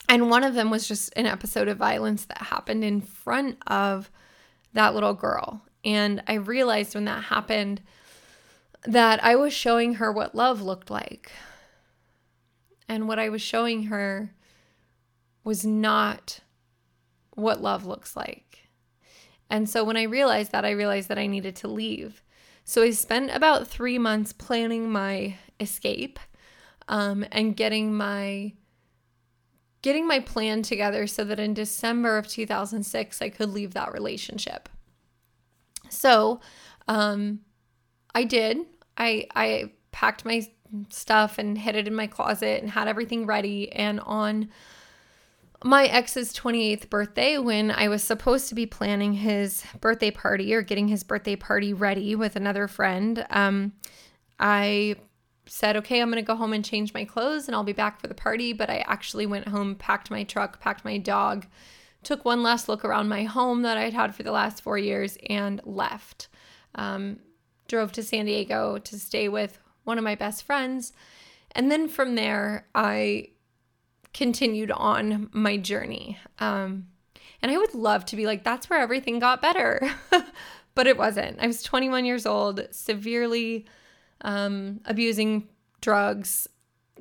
[0.07, 4.11] and one of them was just an episode of violence that happened in front of
[4.73, 5.63] that little girl.
[5.83, 7.81] And I realized when that happened
[8.83, 11.31] that I was showing her what love looked like.
[12.87, 14.34] And what I was showing her
[15.45, 16.41] was not
[17.35, 18.67] what love looks like.
[19.49, 22.23] And so when I realized that, I realized that I needed to leave.
[22.65, 26.19] So I spent about three months planning my escape
[26.89, 28.53] um, and getting my
[29.81, 34.67] getting my plan together so that in December of 2006 I could leave that relationship.
[35.89, 36.41] So,
[36.87, 37.41] um,
[38.15, 38.57] I did.
[38.97, 40.47] I I packed my
[40.89, 44.49] stuff and hid it in my closet and had everything ready and on
[45.63, 50.61] my ex's 28th birthday when I was supposed to be planning his birthday party or
[50.61, 53.73] getting his birthday party ready with another friend, um,
[54.39, 54.95] I
[55.47, 57.99] said, okay, I'm going to go home and change my clothes and I'll be back
[57.99, 58.53] for the party.
[58.53, 61.45] But I actually went home, packed my truck, packed my dog,
[62.03, 65.17] took one last look around my home that I'd had for the last four years
[65.29, 66.27] and left.
[66.75, 67.19] Um,
[67.67, 70.93] drove to San Diego to stay with one of my best friends.
[71.51, 73.29] And then from there, I
[74.15, 76.17] continued on my journey.
[76.39, 76.87] Um,
[77.41, 79.81] and I would love to be like, that's where everything got better.
[80.73, 81.37] but it wasn't.
[81.41, 83.65] I was 21 years old, severely
[84.21, 85.49] um, abusing
[85.81, 86.47] drugs,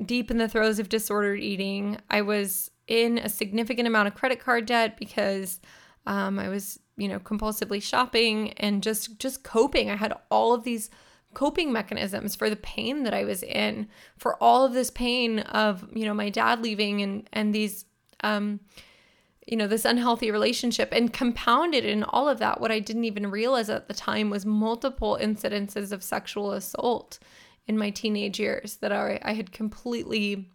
[0.04, 1.98] deep in the throes of disordered eating.
[2.10, 5.60] I was in a significant amount of credit card debt because
[6.06, 9.88] um, I was, you know, compulsively shopping and just just coping.
[9.88, 10.90] I had all of these
[11.34, 15.86] coping mechanisms for the pain that I was in, for all of this pain of,
[15.92, 17.84] you know, my dad leaving and and these
[18.22, 18.60] um
[19.46, 23.30] you know, this unhealthy relationship and compounded in all of that what I didn't even
[23.30, 27.18] realize at the time was multiple incidences of sexual assault
[27.66, 30.50] in my teenage years that I, I had completely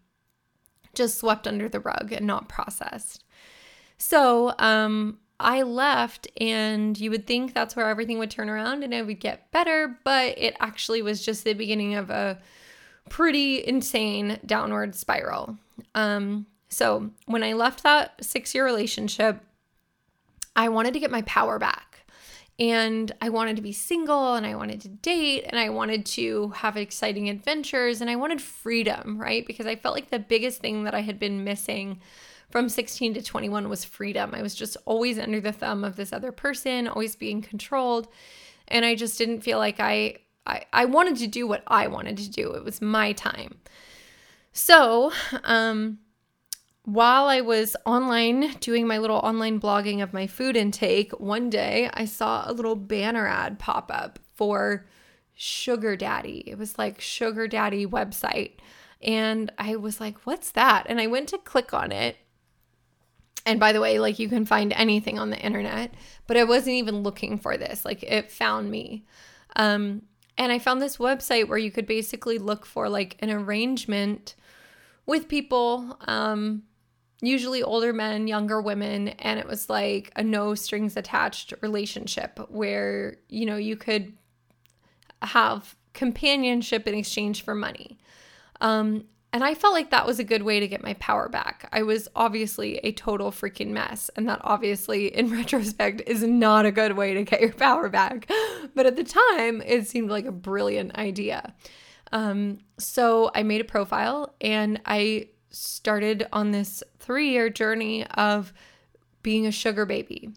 [0.95, 3.23] just swept under the rug and not processed.
[3.97, 8.93] So, um, I left, and you would think that's where everything would turn around and
[8.93, 12.39] it would get better, but it actually was just the beginning of a
[13.09, 15.57] pretty insane downward spiral.
[15.95, 19.41] Um, so, when I left that six year relationship,
[20.55, 21.85] I wanted to get my power back.
[22.59, 26.49] And I wanted to be single and I wanted to date and I wanted to
[26.49, 29.47] have exciting adventures and I wanted freedom, right?
[29.47, 32.01] Because I felt like the biggest thing that I had been missing
[32.49, 34.33] from 16 to 21 was freedom.
[34.33, 38.07] I was just always under the thumb of this other person, always being controlled.
[38.67, 42.17] And I just didn't feel like I, I, I wanted to do what I wanted
[42.17, 42.51] to do.
[42.53, 43.59] It was my time.
[44.51, 45.11] So,
[45.43, 45.99] um,
[46.83, 51.89] while I was online doing my little online blogging of my food intake, one day
[51.93, 54.87] I saw a little banner ad pop up for
[55.35, 56.43] Sugar Daddy.
[56.47, 58.53] It was like Sugar Daddy website.
[59.01, 60.85] And I was like, what's that?
[60.89, 62.17] And I went to click on it
[63.45, 65.93] and by the way, like you can find anything on the internet,
[66.27, 67.85] but I wasn't even looking for this.
[67.85, 69.05] Like it found me.
[69.55, 70.03] Um,
[70.37, 74.35] and I found this website where you could basically look for like an arrangement
[75.05, 76.63] with people, um,
[77.21, 83.17] usually older men, younger women, and it was like a no strings attached relationship where,
[83.27, 84.13] you know, you could
[85.21, 87.97] have companionship in exchange for money.
[88.61, 91.69] Um, and I felt like that was a good way to get my power back.
[91.71, 94.09] I was obviously a total freaking mess.
[94.15, 98.29] And that obviously, in retrospect, is not a good way to get your power back.
[98.75, 101.53] But at the time, it seemed like a brilliant idea.
[102.11, 108.53] Um, so I made a profile and I started on this three year journey of
[109.21, 110.29] being a sugar baby.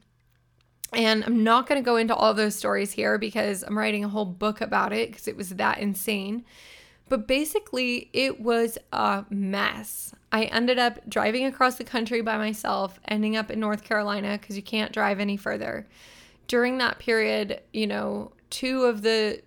[0.93, 4.09] And I'm not going to go into all those stories here because I'm writing a
[4.09, 6.45] whole book about it because it was that insane.
[7.12, 10.14] But basically, it was a mess.
[10.33, 14.56] I ended up driving across the country by myself, ending up in North Carolina because
[14.56, 15.87] you can't drive any further.
[16.46, 19.42] During that period, you know, two of the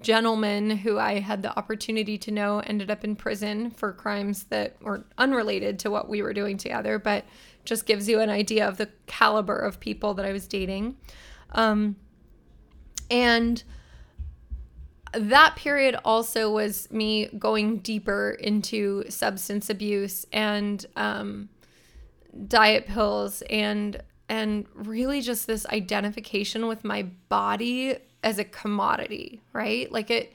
[0.00, 4.80] gentlemen who I had the opportunity to know ended up in prison for crimes that
[4.80, 7.24] were unrelated to what we were doing together, but
[7.64, 10.98] just gives you an idea of the caliber of people that I was dating.
[11.50, 11.96] Um,
[13.10, 13.60] and
[15.12, 21.48] that period also was me going deeper into substance abuse and um,
[22.46, 29.90] diet pills and and really just this identification with my body as a commodity, right?
[29.90, 30.32] Like it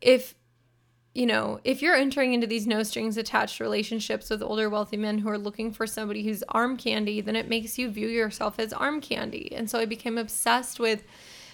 [0.00, 0.34] if
[1.14, 5.18] you know, if you're entering into these no strings attached relationships with older wealthy men
[5.18, 8.72] who are looking for somebody who's arm candy, then it makes you view yourself as
[8.72, 9.52] arm candy.
[9.54, 11.02] And so I became obsessed with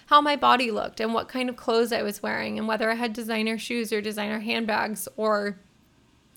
[0.09, 2.95] how my body looked and what kind of clothes I was wearing and whether I
[2.95, 5.59] had designer shoes or designer handbags or,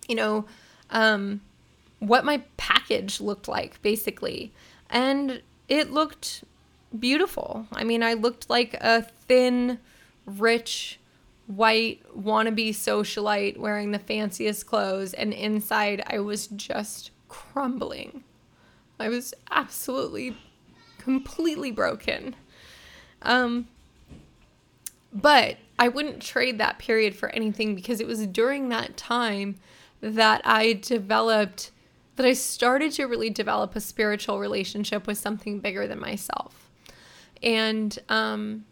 [0.09, 0.45] you know,
[0.89, 1.39] um,
[1.99, 4.51] what my package looked like, basically.
[4.89, 6.43] And it looked
[6.99, 7.65] beautiful.
[7.71, 9.79] I mean, I looked like a thin,
[10.25, 10.99] rich,
[11.47, 18.25] white wannabe socialite wearing the fanciest clothes, and inside I was just crumbling.
[18.99, 20.35] I was absolutely,
[20.97, 22.35] completely broken.
[23.21, 23.67] Um,
[25.13, 29.55] but I wouldn't trade that period for anything because it was during that time
[29.99, 31.71] that I developed,
[32.15, 36.69] that I started to really develop a spiritual relationship with something bigger than myself.
[37.43, 38.65] And um,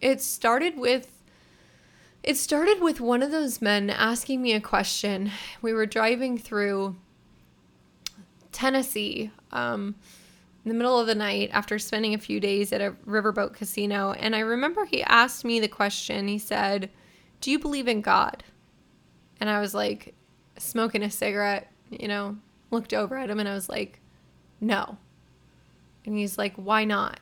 [0.00, 1.14] it started with
[2.22, 5.30] it started with one of those men asking me a question.
[5.62, 6.96] We were driving through
[8.52, 9.94] Tennessee um,
[10.64, 14.12] in the middle of the night after spending a few days at a riverboat casino.
[14.12, 16.28] And I remember he asked me the question.
[16.28, 16.90] He said,
[17.40, 18.44] Do you believe in God?
[19.40, 20.14] And I was like,
[20.58, 22.36] smoking a cigarette, you know,
[22.70, 24.00] looked over at him and I was like,
[24.60, 24.98] No.
[26.04, 27.20] And he's like, Why not?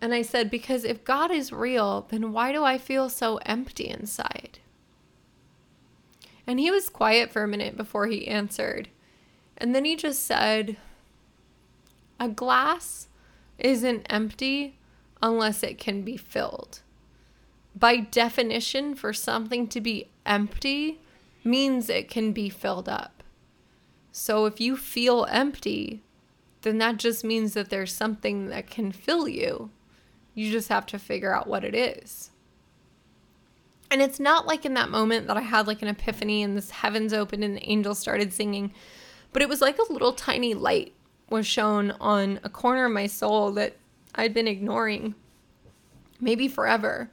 [0.00, 3.88] And I said, Because if God is real, then why do I feel so empty
[3.88, 4.58] inside?
[6.46, 8.88] And he was quiet for a minute before he answered.
[9.58, 10.76] And then he just said,
[12.18, 13.08] A glass
[13.58, 14.78] isn't empty
[15.22, 16.80] unless it can be filled.
[17.74, 21.00] By definition, for something to be empty
[21.44, 23.22] means it can be filled up.
[24.12, 26.02] So if you feel empty,
[26.62, 29.70] then that just means that there's something that can fill you.
[30.34, 32.30] You just have to figure out what it is.
[33.90, 36.70] And it's not like in that moment that I had like an epiphany and this
[36.70, 38.72] heavens opened and the angels started singing,
[39.32, 40.92] but it was like a little tiny light
[41.28, 43.76] was shown on a corner of my soul that
[44.14, 45.14] I'd been ignoring
[46.20, 47.10] maybe forever.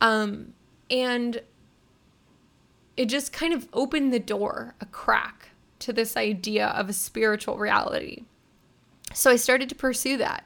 [0.00, 0.54] Um,
[0.90, 1.40] and
[2.96, 7.56] it just kind of opened the door, a crack to this idea of a spiritual
[7.58, 8.24] reality.
[9.14, 10.44] So I started to pursue that.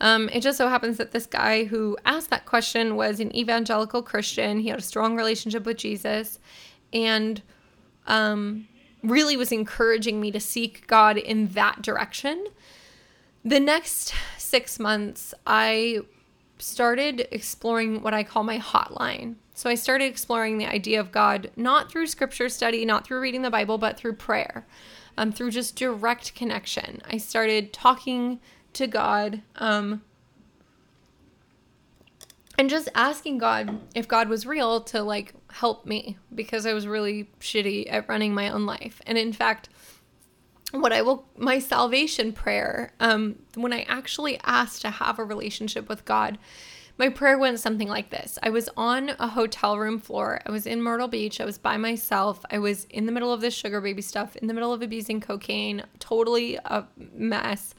[0.00, 4.02] Um, it just so happens that this guy who asked that question was an evangelical
[4.02, 4.60] Christian.
[4.60, 6.38] He had a strong relationship with Jesus
[6.92, 7.40] and
[8.06, 8.68] um,
[9.02, 12.46] really was encouraging me to seek God in that direction.
[13.44, 16.00] The next six months, I
[16.58, 19.36] started exploring what I call my hotline.
[19.54, 23.42] So I started exploring the idea of God not through scripture study, not through reading
[23.42, 24.66] the Bible, but through prayer,
[25.16, 27.00] um, through just direct connection.
[27.10, 28.40] I started talking
[28.74, 29.42] to God.
[29.56, 30.02] Um,
[32.58, 36.86] and just asking God if God was real to like help me because I was
[36.86, 39.00] really shitty at running my own life.
[39.06, 39.68] And in fact,
[40.72, 45.88] what I will my salvation prayer, um, when I actually asked to have a relationship
[45.88, 46.38] with God,
[46.98, 48.38] my prayer went something like this.
[48.42, 50.40] I was on a hotel room floor.
[50.46, 51.40] I was in Myrtle Beach.
[51.40, 52.42] I was by myself.
[52.50, 55.20] I was in the middle of this sugar baby stuff, in the middle of abusing
[55.20, 57.74] cocaine, totally a mess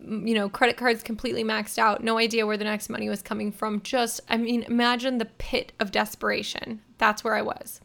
[0.00, 3.50] you know, credit cards completely maxed out, no idea where the next money was coming
[3.50, 3.82] from.
[3.82, 6.80] Just, I mean, imagine the pit of desperation.
[6.98, 7.80] That's where I was.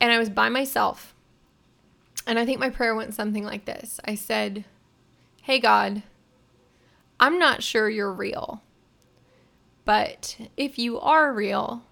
[0.00, 1.14] And I was by myself.
[2.26, 4.64] And I think my prayer went something like this I said,
[5.42, 6.02] Hey, God,
[7.18, 8.62] I'm not sure you're real,
[9.84, 11.84] but if you are real,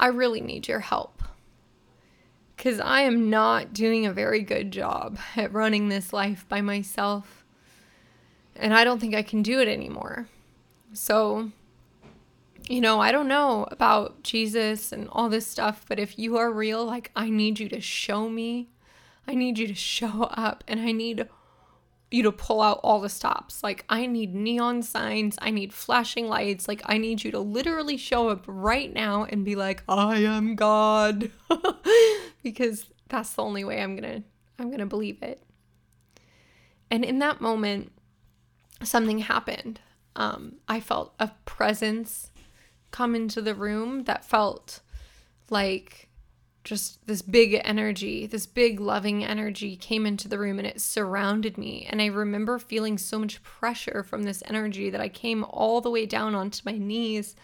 [0.00, 1.22] I really need your help.
[2.56, 7.35] Because I am not doing a very good job at running this life by myself
[8.58, 10.28] and I don't think I can do it anymore.
[10.92, 11.50] So,
[12.68, 16.50] you know, I don't know about Jesus and all this stuff, but if you are
[16.50, 18.68] real, like, I need you to show me.
[19.28, 21.28] I need you to show up and I need
[22.10, 23.62] you to pull out all the stops.
[23.62, 26.68] Like, I need neon signs, I need flashing lights.
[26.68, 30.54] Like, I need you to literally show up right now and be like, I am
[30.54, 31.30] God.
[32.42, 34.28] because that's the only way I'm going to
[34.58, 35.42] I'm going to believe it.
[36.90, 37.92] And in that moment,
[38.82, 39.80] something happened.
[40.14, 42.30] Um, I felt a presence
[42.90, 44.80] come into the room that felt
[45.50, 46.08] like
[46.66, 51.56] just this big energy, this big loving energy came into the room and it surrounded
[51.56, 51.86] me.
[51.88, 55.90] And I remember feeling so much pressure from this energy that I came all the
[55.90, 57.36] way down onto my knees.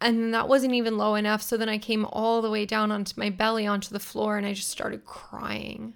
[0.00, 1.40] And that wasn't even low enough.
[1.40, 4.46] So then I came all the way down onto my belly, onto the floor, and
[4.46, 5.94] I just started crying.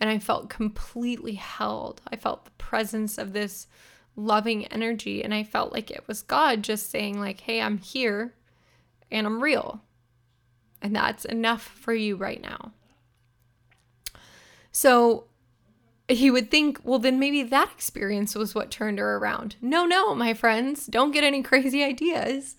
[0.00, 2.00] And I felt completely held.
[2.08, 3.66] I felt the presence of this
[4.14, 8.34] loving energy and I felt like it was God just saying like, "Hey, I'm here
[9.10, 9.82] and I'm real."
[10.82, 12.72] And that's enough for you right now.
[14.70, 15.24] So
[16.08, 19.56] he would think, well, then maybe that experience was what turned her around.
[19.60, 22.56] No, no, my friends, don't get any crazy ideas.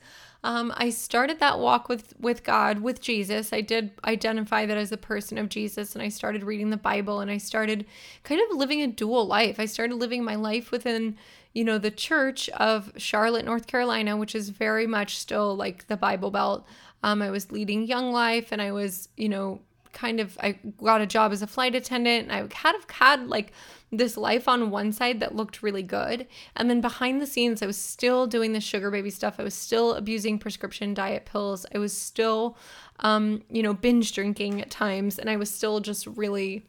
[0.47, 3.51] Um, I started that walk with with God, with Jesus.
[3.51, 7.19] I did identify that as a person of Jesus, and I started reading the Bible,
[7.19, 7.85] and I started
[8.23, 9.59] kind of living a dual life.
[9.59, 11.17] I started living my life within,
[11.53, 15.97] you know, the church of Charlotte, North Carolina, which is very much still like the
[15.97, 16.65] Bible Belt.
[17.03, 19.59] Um, I was leading Young Life, and I was, you know,
[19.93, 23.27] kind of I got a job as a flight attendant, and I kind of had
[23.27, 23.53] like
[23.91, 26.27] this life on one side that looked really good.
[26.55, 29.35] And then behind the scenes, I was still doing the sugar baby stuff.
[29.39, 31.65] I was still abusing prescription diet pills.
[31.73, 32.57] I was still,
[32.99, 35.17] um, you know, binge drinking at times.
[35.17, 36.65] And I was still just really,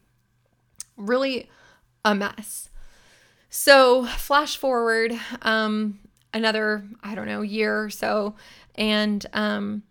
[0.97, 1.51] really
[2.05, 2.71] a mess.
[3.51, 5.99] So, flash forward um,
[6.33, 8.37] another, I don't know, year or so.
[8.77, 9.83] And, um,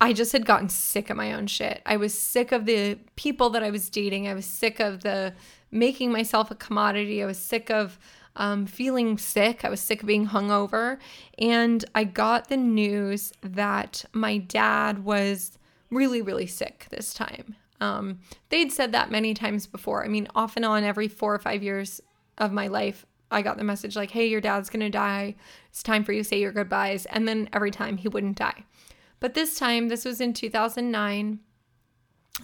[0.00, 1.80] I just had gotten sick of my own shit.
[1.86, 4.28] I was sick of the people that I was dating.
[4.28, 5.32] I was sick of the
[5.70, 7.22] making myself a commodity.
[7.22, 7.98] I was sick of
[8.36, 9.64] um, feeling sick.
[9.64, 10.98] I was sick of being hungover.
[11.38, 15.58] And I got the news that my dad was
[15.90, 17.56] really, really sick this time.
[17.80, 20.04] Um, they'd said that many times before.
[20.04, 22.00] I mean, off and on, every four or five years
[22.38, 25.34] of my life, I got the message like, hey, your dad's gonna die.
[25.68, 27.06] It's time for you to say your goodbyes.
[27.06, 28.64] And then every time he wouldn't die.
[29.24, 31.38] But this time, this was in 2009,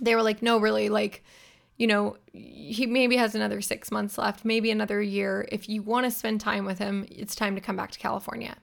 [0.00, 1.22] they were like, no, really, like,
[1.76, 5.46] you know, he maybe has another six months left, maybe another year.
[5.52, 8.56] If you want to spend time with him, it's time to come back to California.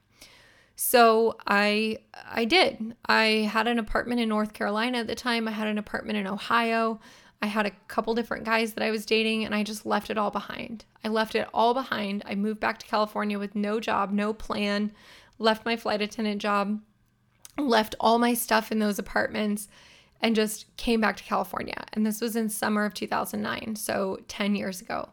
[0.76, 2.96] So I I did.
[3.06, 5.48] I had an apartment in North Carolina at the time.
[5.48, 7.00] I had an apartment in Ohio.
[7.44, 10.18] I had a couple different guys that I was dating and I just left it
[10.18, 10.86] all behind.
[11.04, 12.24] I left it all behind.
[12.26, 14.92] I moved back to California with no job, no plan,
[15.38, 16.82] left my flight attendant job,
[17.58, 19.68] left all my stuff in those apartments
[20.22, 21.86] and just came back to California.
[21.94, 25.10] And this was in summer of 2009, so 10 years ago.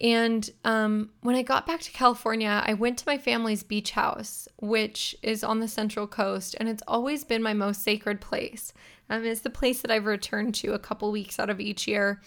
[0.00, 4.48] And um, when I got back to California, I went to my family's beach house,
[4.60, 8.72] which is on the Central Coast, and it's always been my most sacred place.
[9.08, 12.20] Um, it's the place that I've returned to a couple weeks out of each year,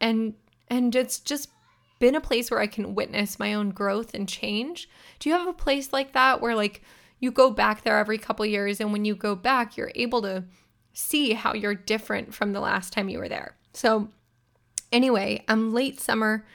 [0.00, 0.34] and
[0.68, 1.50] and it's just
[2.00, 4.88] been a place where I can witness my own growth and change.
[5.20, 6.82] Do you have a place like that where like
[7.20, 10.44] you go back there every couple years, and when you go back, you're able to
[10.92, 13.56] see how you're different from the last time you were there.
[13.72, 14.08] So,
[14.92, 16.46] anyway, I'm late summer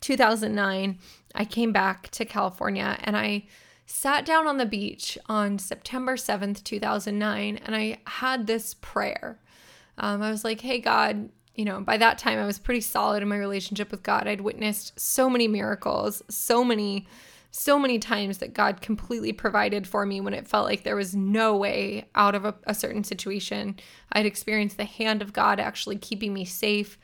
[0.00, 0.98] 2009.
[1.34, 3.44] I came back to California and I
[3.86, 9.38] sat down on the beach on September 7th, 2009, and I had this prayer.
[9.98, 13.22] Um, I was like, hey, God, you know, by that time I was pretty solid
[13.22, 14.26] in my relationship with God.
[14.26, 17.06] I'd witnessed so many miracles, so many
[17.58, 21.16] so many times that God completely provided for me when it felt like there was
[21.16, 23.76] no way out of a, a, certain situation.
[24.12, 26.98] I'd experienced the hand of God actually keeping me safe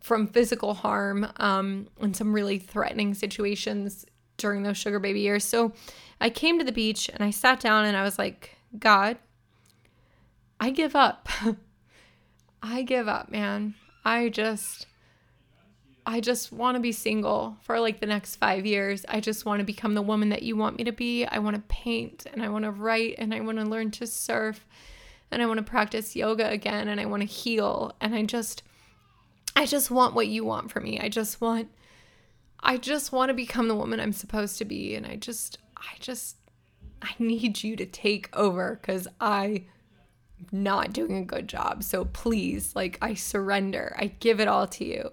[0.00, 4.06] from physical harm um, in some really threatening situations
[4.38, 5.44] during those sugar baby years.
[5.44, 5.74] So
[6.18, 9.18] I came to the beach and I sat down and I was like, God,
[10.58, 11.28] I give up.
[12.62, 13.74] I give up, man.
[14.02, 14.86] I just
[16.06, 19.04] I just want to be single for like the next five years.
[19.08, 21.24] I just want to become the woman that you want me to be.
[21.24, 24.06] I want to paint and I want to write and I want to learn to
[24.06, 24.66] surf
[25.30, 27.94] and I want to practice yoga again and I want to heal.
[28.00, 28.62] And I just,
[29.54, 30.98] I just want what you want for me.
[30.98, 31.68] I just want,
[32.60, 34.94] I just want to become the woman I'm supposed to be.
[34.94, 36.36] And I just, I just,
[37.02, 39.64] I need you to take over because I
[40.52, 41.82] not doing a good job.
[41.82, 43.94] So please, like, I surrender.
[43.98, 45.10] I give it all to you.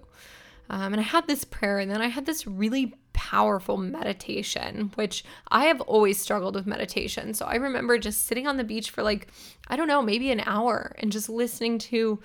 [0.70, 5.24] Um, and I had this prayer, and then I had this really powerful meditation, which
[5.48, 7.34] I have always struggled with meditation.
[7.34, 9.28] So I remember just sitting on the beach for like,
[9.66, 12.20] I don't know, maybe an hour and just listening to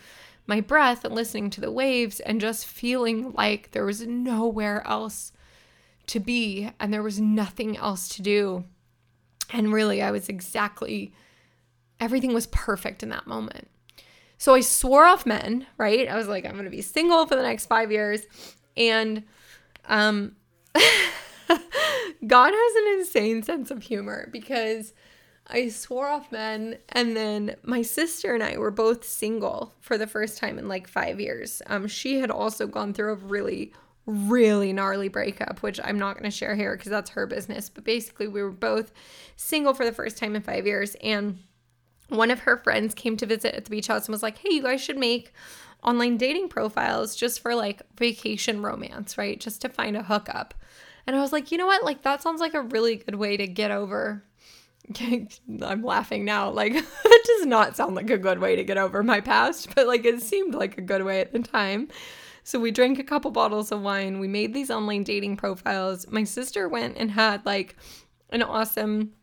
[0.46, 5.32] my breath and listening to the waves and just feeling like there was nowhere else
[6.08, 8.66] to be and there was nothing else to do.
[9.52, 11.14] And really, I was exactly,
[12.00, 13.70] everything was perfect in that moment.
[14.44, 16.06] So I swore off men, right?
[16.06, 18.24] I was like, I'm going to be single for the next five years.
[18.76, 19.24] And
[19.88, 20.36] um,
[22.28, 24.94] God has an insane sense of humor because
[25.48, 26.78] I swore off men.
[26.90, 30.90] And then my sister and I were both single for the first time in like
[30.90, 31.62] five years.
[31.68, 33.72] Um, she had also gone through a really,
[34.06, 37.70] really gnarly breakup, which I'm not going to share here because that's her business.
[37.70, 38.92] But basically, we were both
[39.38, 40.98] single for the first time in five years.
[41.02, 41.40] And
[42.14, 44.54] one of her friends came to visit at the beach house and was like, hey,
[44.54, 45.34] you guys should make
[45.84, 49.40] online dating profiles just for like vacation romance, right?
[49.40, 50.54] Just to find a hookup.
[51.06, 51.84] And I was like, you know what?
[51.84, 54.24] Like, that sounds like a really good way to get over.
[55.00, 56.50] I'm laughing now.
[56.50, 59.88] Like, that does not sound like a good way to get over my past, but
[59.88, 61.90] like, it seemed like a good way at the time.
[62.46, 64.20] So we drank a couple bottles of wine.
[64.20, 66.10] We made these online dating profiles.
[66.10, 67.78] My sister went and had like
[68.30, 69.14] an awesome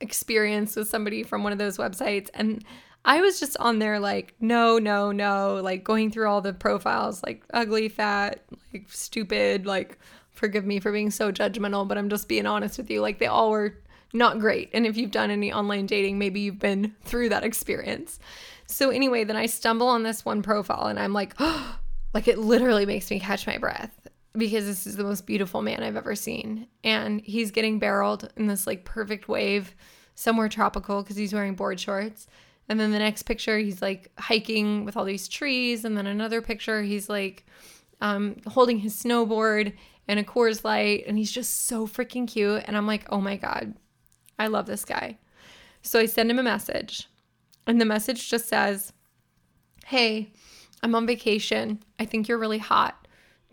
[0.00, 2.28] experience with somebody from one of those websites.
[2.34, 2.64] And
[3.04, 7.22] I was just on there like, no, no, no, like going through all the profiles,
[7.22, 8.42] like ugly, fat,
[8.72, 9.98] like stupid, like
[10.32, 13.00] forgive me for being so judgmental, but I'm just being honest with you.
[13.00, 13.74] Like they all were
[14.12, 14.70] not great.
[14.72, 18.18] And if you've done any online dating, maybe you've been through that experience.
[18.66, 21.78] So anyway, then I stumble on this one profile and I'm like, oh,
[22.14, 24.05] like it literally makes me catch my breath
[24.36, 26.66] because this is the most beautiful man I've ever seen.
[26.84, 29.74] And he's getting barreled in this like perfect wave
[30.14, 32.26] somewhere tropical because he's wearing board shorts.
[32.68, 35.84] And then the next picture, he's like hiking with all these trees.
[35.84, 37.46] And then another picture, he's like
[38.00, 39.72] um, holding his snowboard
[40.08, 41.04] and a Coors Light.
[41.06, 42.64] And he's just so freaking cute.
[42.66, 43.74] And I'm like, oh my God,
[44.38, 45.18] I love this guy.
[45.82, 47.08] So I send him a message.
[47.66, 48.92] And the message just says,
[49.86, 50.32] hey,
[50.82, 51.82] I'm on vacation.
[51.98, 53.05] I think you're really hot.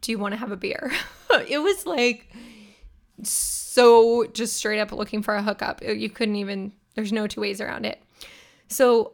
[0.04, 0.92] Do you want to have a beer?
[1.48, 2.30] it was like
[3.22, 5.82] so just straight up looking for a hookup.
[5.84, 8.04] Uh, you couldn't even, there's no two ways around it.
[8.68, 9.14] So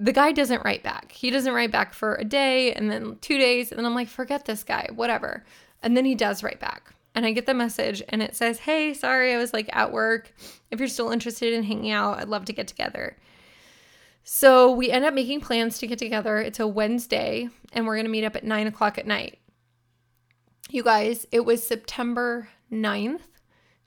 [0.00, 1.12] the guy doesn't write back.
[1.12, 3.70] He doesn't write back for a day and then two days.
[3.70, 5.44] And then I'm like, forget this guy, whatever.
[5.82, 6.94] And then he does write back.
[7.14, 10.32] And I get the message and it says, Hey, sorry, I was like at work.
[10.70, 13.16] If you're still interested in hanging out, I'd love to get together.
[14.24, 16.38] So we end up making plans to get together.
[16.38, 19.38] It's a Wednesday, and we're going to meet up at nine o'clock at night.
[20.70, 23.22] You guys, it was September 9th,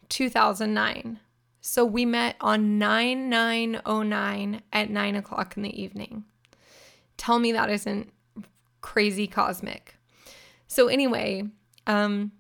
[0.10, 1.20] 2009.
[1.62, 6.24] So we met on 9909 at nine o'clock in the evening.
[7.18, 8.12] Tell me that isn't
[8.82, 9.96] crazy cosmic.
[10.68, 11.44] So, anyway,
[11.86, 12.32] um,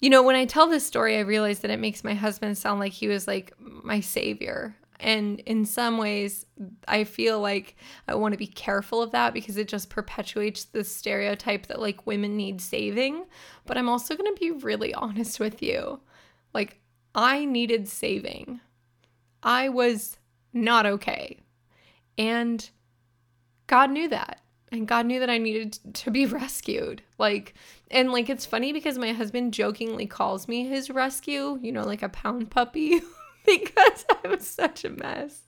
[0.00, 2.80] you know, when I tell this story, I realize that it makes my husband sound
[2.80, 4.76] like he was like my savior.
[5.04, 6.46] And in some ways,
[6.88, 7.76] I feel like
[8.08, 12.06] I want to be careful of that because it just perpetuates the stereotype that like
[12.06, 13.26] women need saving.
[13.66, 16.00] But I'm also going to be really honest with you.
[16.54, 16.80] Like,
[17.14, 18.60] I needed saving.
[19.42, 20.16] I was
[20.54, 21.38] not okay.
[22.16, 22.68] And
[23.66, 24.40] God knew that.
[24.72, 27.02] And God knew that I needed to be rescued.
[27.18, 27.52] Like,
[27.90, 32.02] and like, it's funny because my husband jokingly calls me his rescue, you know, like
[32.02, 33.02] a pound puppy.
[33.46, 35.42] because I was such a mess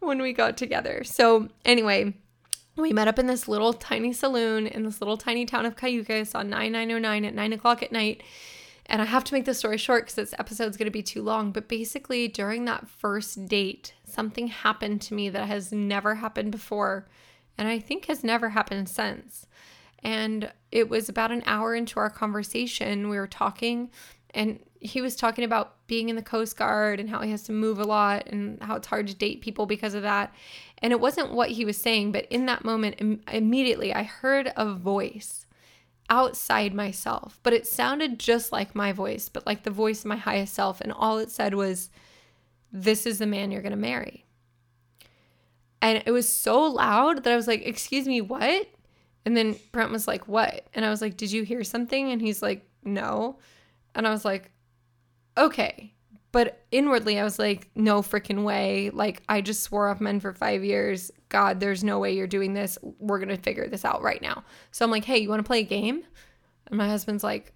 [0.00, 1.04] when we got together.
[1.04, 2.14] So, anyway,
[2.76, 6.34] we met up in this little tiny saloon in this little tiny town of Cayucos
[6.34, 8.22] on 9909 at 9 o'clock at night.
[8.86, 11.22] And I have to make this story short because this episode's going to be too
[11.22, 11.52] long.
[11.52, 17.06] But basically, during that first date, something happened to me that has never happened before.
[17.56, 19.46] And I think has never happened since.
[20.02, 23.08] And it was about an hour into our conversation.
[23.08, 23.90] We were talking
[24.34, 27.52] and he was talking about being in the Coast Guard and how he has to
[27.52, 30.32] move a lot and how it's hard to date people because of that.
[30.78, 34.52] And it wasn't what he was saying, but in that moment, Im- immediately I heard
[34.56, 35.44] a voice
[36.08, 40.16] outside myself, but it sounded just like my voice, but like the voice of my
[40.16, 40.80] highest self.
[40.80, 41.90] And all it said was,
[42.72, 44.24] This is the man you're going to marry.
[45.82, 48.66] And it was so loud that I was like, Excuse me, what?
[49.26, 50.66] And then Brent was like, What?
[50.74, 52.10] And I was like, Did you hear something?
[52.10, 53.38] And he's like, No.
[53.94, 54.50] And I was like,
[55.36, 55.94] okay.
[56.32, 58.90] But inwardly, I was like, no freaking way.
[58.90, 61.10] Like, I just swore off men for five years.
[61.28, 62.78] God, there's no way you're doing this.
[62.82, 64.44] We're going to figure this out right now.
[64.70, 66.04] So I'm like, hey, you want to play a game?
[66.66, 67.52] And my husband's like,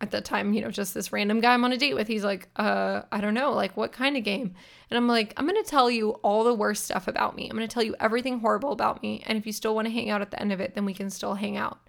[0.00, 2.06] at that time, you know, just this random guy I'm on a date with.
[2.06, 4.54] He's like, uh, I don't know, like what kind of game?
[4.90, 7.48] And I'm like, I'm gonna tell you all the worst stuff about me.
[7.48, 9.24] I'm gonna tell you everything horrible about me.
[9.26, 10.94] And if you still want to hang out at the end of it, then we
[10.94, 11.80] can still hang out.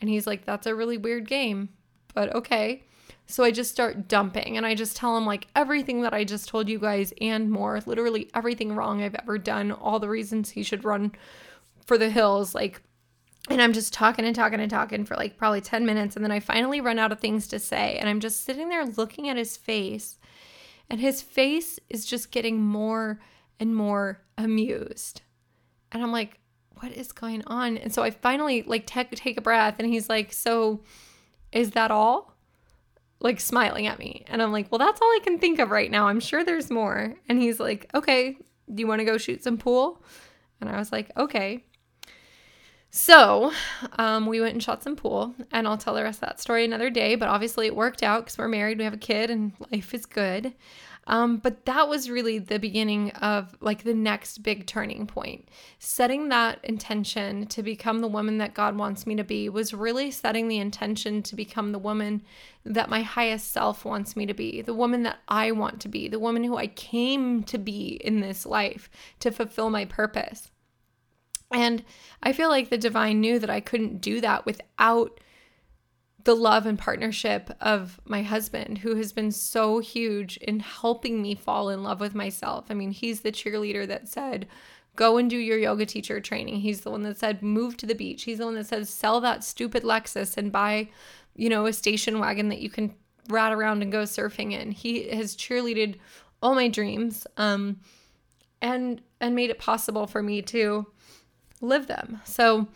[0.00, 1.68] And he's like, That's a really weird game,
[2.14, 2.84] but okay.
[3.26, 6.48] So I just start dumping and I just tell him like everything that I just
[6.48, 10.62] told you guys and more, literally everything wrong I've ever done, all the reasons he
[10.62, 11.12] should run
[11.84, 12.82] for the hills, like
[13.48, 16.32] and I'm just talking and talking and talking for like probably 10 minutes and then
[16.32, 19.36] I finally run out of things to say and I'm just sitting there looking at
[19.36, 20.18] his face
[20.88, 23.20] and his face is just getting more
[23.58, 25.22] and more amused.
[25.92, 26.38] And I'm like,
[26.80, 27.76] what is going on?
[27.78, 30.82] And so I finally like take take a breath and he's like, "So
[31.52, 32.35] is that all?"
[33.26, 34.24] Like smiling at me.
[34.28, 36.08] And I'm like, well, that's all I can think of right now.
[36.08, 37.14] I'm sure there's more.
[37.28, 38.38] And he's like, okay,
[38.72, 40.02] do you want to go shoot some pool?
[40.60, 41.64] And I was like, okay.
[42.90, 43.52] So
[43.98, 46.64] um, we went and shot some pool, and I'll tell the rest of that story
[46.64, 47.14] another day.
[47.14, 50.06] But obviously, it worked out because we're married, we have a kid, and life is
[50.06, 50.54] good.
[51.08, 55.48] Um, but that was really the beginning of like the next big turning point.
[55.78, 60.10] Setting that intention to become the woman that God wants me to be was really
[60.10, 62.22] setting the intention to become the woman
[62.64, 66.08] that my highest self wants me to be, the woman that I want to be,
[66.08, 68.90] the woman who I came to be in this life
[69.20, 70.50] to fulfill my purpose.
[71.52, 71.84] And
[72.20, 75.20] I feel like the divine knew that I couldn't do that without
[76.26, 81.36] the love and partnership of my husband, who has been so huge in helping me
[81.36, 82.66] fall in love with myself.
[82.68, 84.48] I mean, he's the cheerleader that said,
[84.96, 86.56] Go and do your yoga teacher training.
[86.56, 88.24] He's the one that said, Move to the beach.
[88.24, 90.88] He's the one that says, Sell that stupid Lexus and buy,
[91.36, 92.92] you know, a station wagon that you can
[93.28, 94.72] rat around and go surfing in.
[94.72, 95.94] He has cheerleaded
[96.42, 97.78] all my dreams um,
[98.60, 100.86] and and made it possible for me to
[101.60, 102.20] live them.
[102.24, 102.66] So,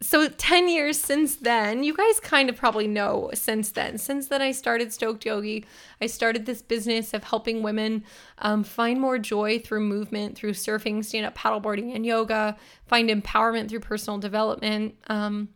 [0.00, 3.98] so 10 years since then, you guys kind of probably know since then.
[3.98, 5.64] Since then, I started Stoked Yogi.
[6.00, 8.04] I started this business of helping women
[8.38, 13.68] um, find more joy through movement, through surfing, stand up paddleboarding, and yoga, find empowerment
[13.68, 14.94] through personal development.
[15.08, 15.48] Um,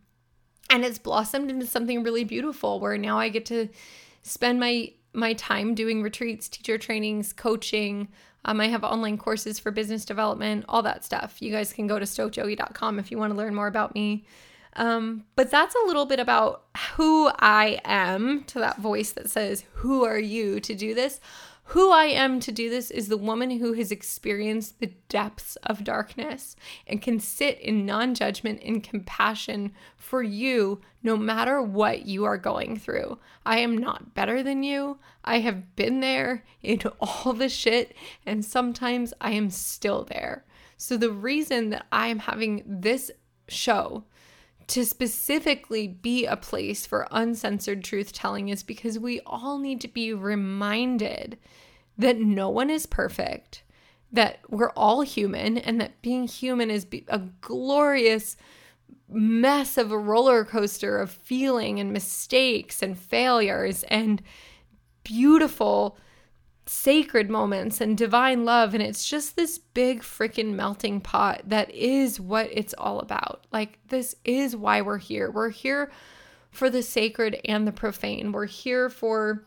[0.70, 3.68] and it's blossomed into something really beautiful where now I get to
[4.22, 8.08] spend my my time doing retreats, teacher trainings, coaching,
[8.44, 11.40] um, I have online courses for business development, all that stuff.
[11.40, 14.24] You guys can go to stokedyogi.com if you want to learn more about me.
[14.74, 16.64] Um, but that's a little bit about
[16.96, 21.20] who I am to that voice that says, Who are you to do this?
[21.66, 25.84] Who I am to do this is the woman who has experienced the depths of
[25.84, 26.56] darkness
[26.86, 32.36] and can sit in non judgment and compassion for you no matter what you are
[32.36, 33.18] going through.
[33.46, 34.98] I am not better than you.
[35.24, 37.94] I have been there in all the shit,
[38.26, 40.44] and sometimes I am still there.
[40.76, 43.10] So, the reason that I am having this
[43.48, 44.04] show
[44.72, 49.88] to specifically be a place for uncensored truth telling is because we all need to
[49.88, 51.36] be reminded
[51.98, 53.64] that no one is perfect,
[54.10, 58.38] that we're all human, and that being human is a glorious
[59.10, 64.22] mess of a roller coaster of feeling and mistakes and failures and
[65.04, 65.98] beautiful
[66.66, 68.74] sacred moments and divine love.
[68.74, 73.46] And it's just this big freaking melting pot that is what it's all about.
[73.52, 75.30] Like, this is why we're here.
[75.30, 75.90] We're here
[76.50, 78.32] for the sacred and the profane.
[78.32, 79.44] We're here for,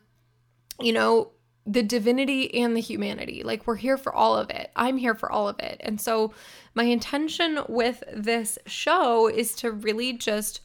[0.79, 1.31] you know,
[1.65, 3.41] the divinity and the humanity.
[3.43, 4.71] Like, we're here for all of it.
[4.75, 5.81] I'm here for all of it.
[5.83, 6.33] And so,
[6.73, 10.61] my intention with this show is to really just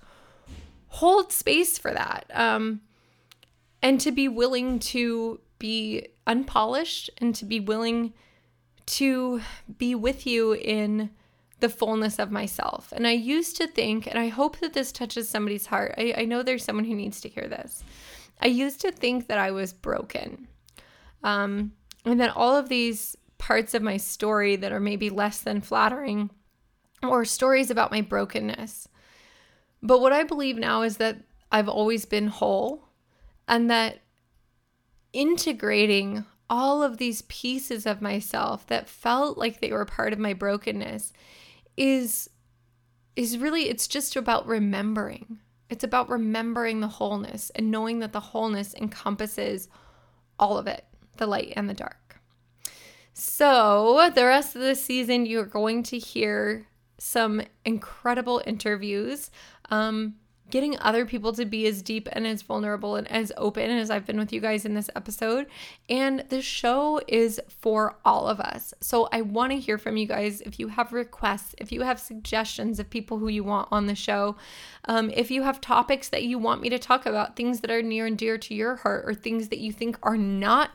[0.88, 2.26] hold space for that.
[2.34, 2.80] Um,
[3.82, 8.12] and to be willing to be unpolished and to be willing
[8.86, 9.40] to
[9.78, 11.10] be with you in
[11.58, 12.92] the fullness of myself.
[12.92, 15.94] And I used to think, and I hope that this touches somebody's heart.
[15.98, 17.84] I, I know there's someone who needs to hear this.
[18.40, 20.46] I used to think that I was broken.
[21.22, 21.72] Um,
[22.04, 26.30] and that all of these parts of my story that are maybe less than flattering
[27.02, 28.88] or stories about my brokenness.
[29.82, 31.18] But what I believe now is that
[31.50, 32.88] I've always been whole
[33.48, 34.00] and that
[35.12, 40.34] integrating all of these pieces of myself that felt like they were part of my
[40.34, 41.12] brokenness
[41.76, 42.28] is
[43.16, 45.38] is really it's just about remembering.
[45.68, 49.68] It's about remembering the wholeness and knowing that the wholeness encompasses
[50.38, 50.84] all of it
[51.16, 52.20] the light and the dark.
[53.12, 56.66] So the rest of the season you're going to hear
[56.98, 59.30] some incredible interviews.
[59.70, 60.16] Um,
[60.50, 64.06] getting other people to be as deep and as vulnerable and as open as I've
[64.06, 65.46] been with you guys in this episode.
[65.88, 68.74] And the show is for all of us.
[68.80, 72.00] So I want to hear from you guys if you have requests, if you have
[72.00, 74.36] suggestions of people who you want on the show,
[74.86, 77.82] um, if you have topics that you want me to talk about, things that are
[77.82, 80.70] near and dear to your heart, or things that you think are not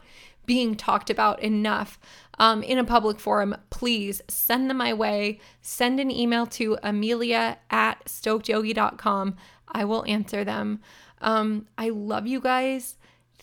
[0.45, 1.99] being talked about enough
[2.37, 5.39] um, in a public forum, please send them my way.
[5.61, 9.35] Send an email to amelia at stokedyogi.com.
[9.67, 10.81] I will answer them.
[11.21, 12.97] Um, I love you guys.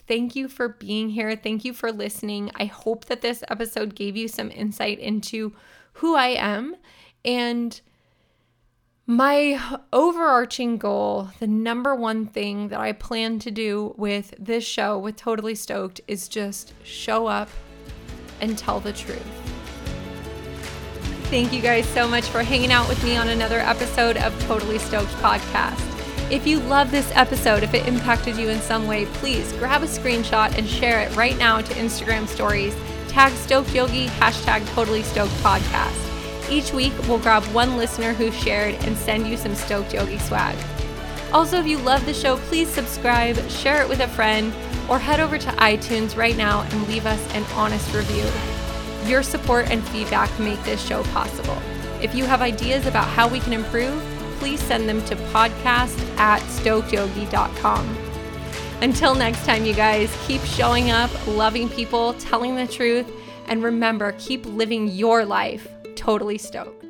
[0.07, 1.37] Thank you for being here.
[1.37, 2.51] Thank you for listening.
[2.57, 5.53] I hope that this episode gave you some insight into
[5.95, 6.77] who I am
[7.25, 7.81] and
[9.07, 9.61] my
[9.93, 15.17] overarching goal, the number one thing that I plan to do with this show, with
[15.17, 17.49] Totally Stoked, is just show up
[18.41, 19.23] and tell the truth.
[21.25, 24.79] Thank you guys so much for hanging out with me on another episode of Totally
[24.79, 25.92] Stoked Podcast.
[26.33, 29.87] If you love this episode, if it impacted you in some way, please grab a
[29.87, 32.75] screenshot and share it right now to Instagram stories.
[33.09, 36.51] Tag Stoked Yogi, hashtag Totally Stoked Podcast.
[36.51, 40.57] Each week, we'll grab one listener who shared and send you some Stoked Yogi swag.
[41.35, 44.55] Also, if you love the show, please subscribe, share it with a friend,
[44.89, 48.25] or head over to iTunes right now and leave us an honest review.
[49.07, 51.59] Your support and feedback make this show possible.
[52.01, 54.03] If you have ideas about how we can improve,
[54.43, 57.97] please send them to podcast at stokedyogi.com.
[58.81, 63.07] Until next time, you guys, keep showing up, loving people, telling the truth,
[63.47, 66.82] and remember, keep living your life totally stoked.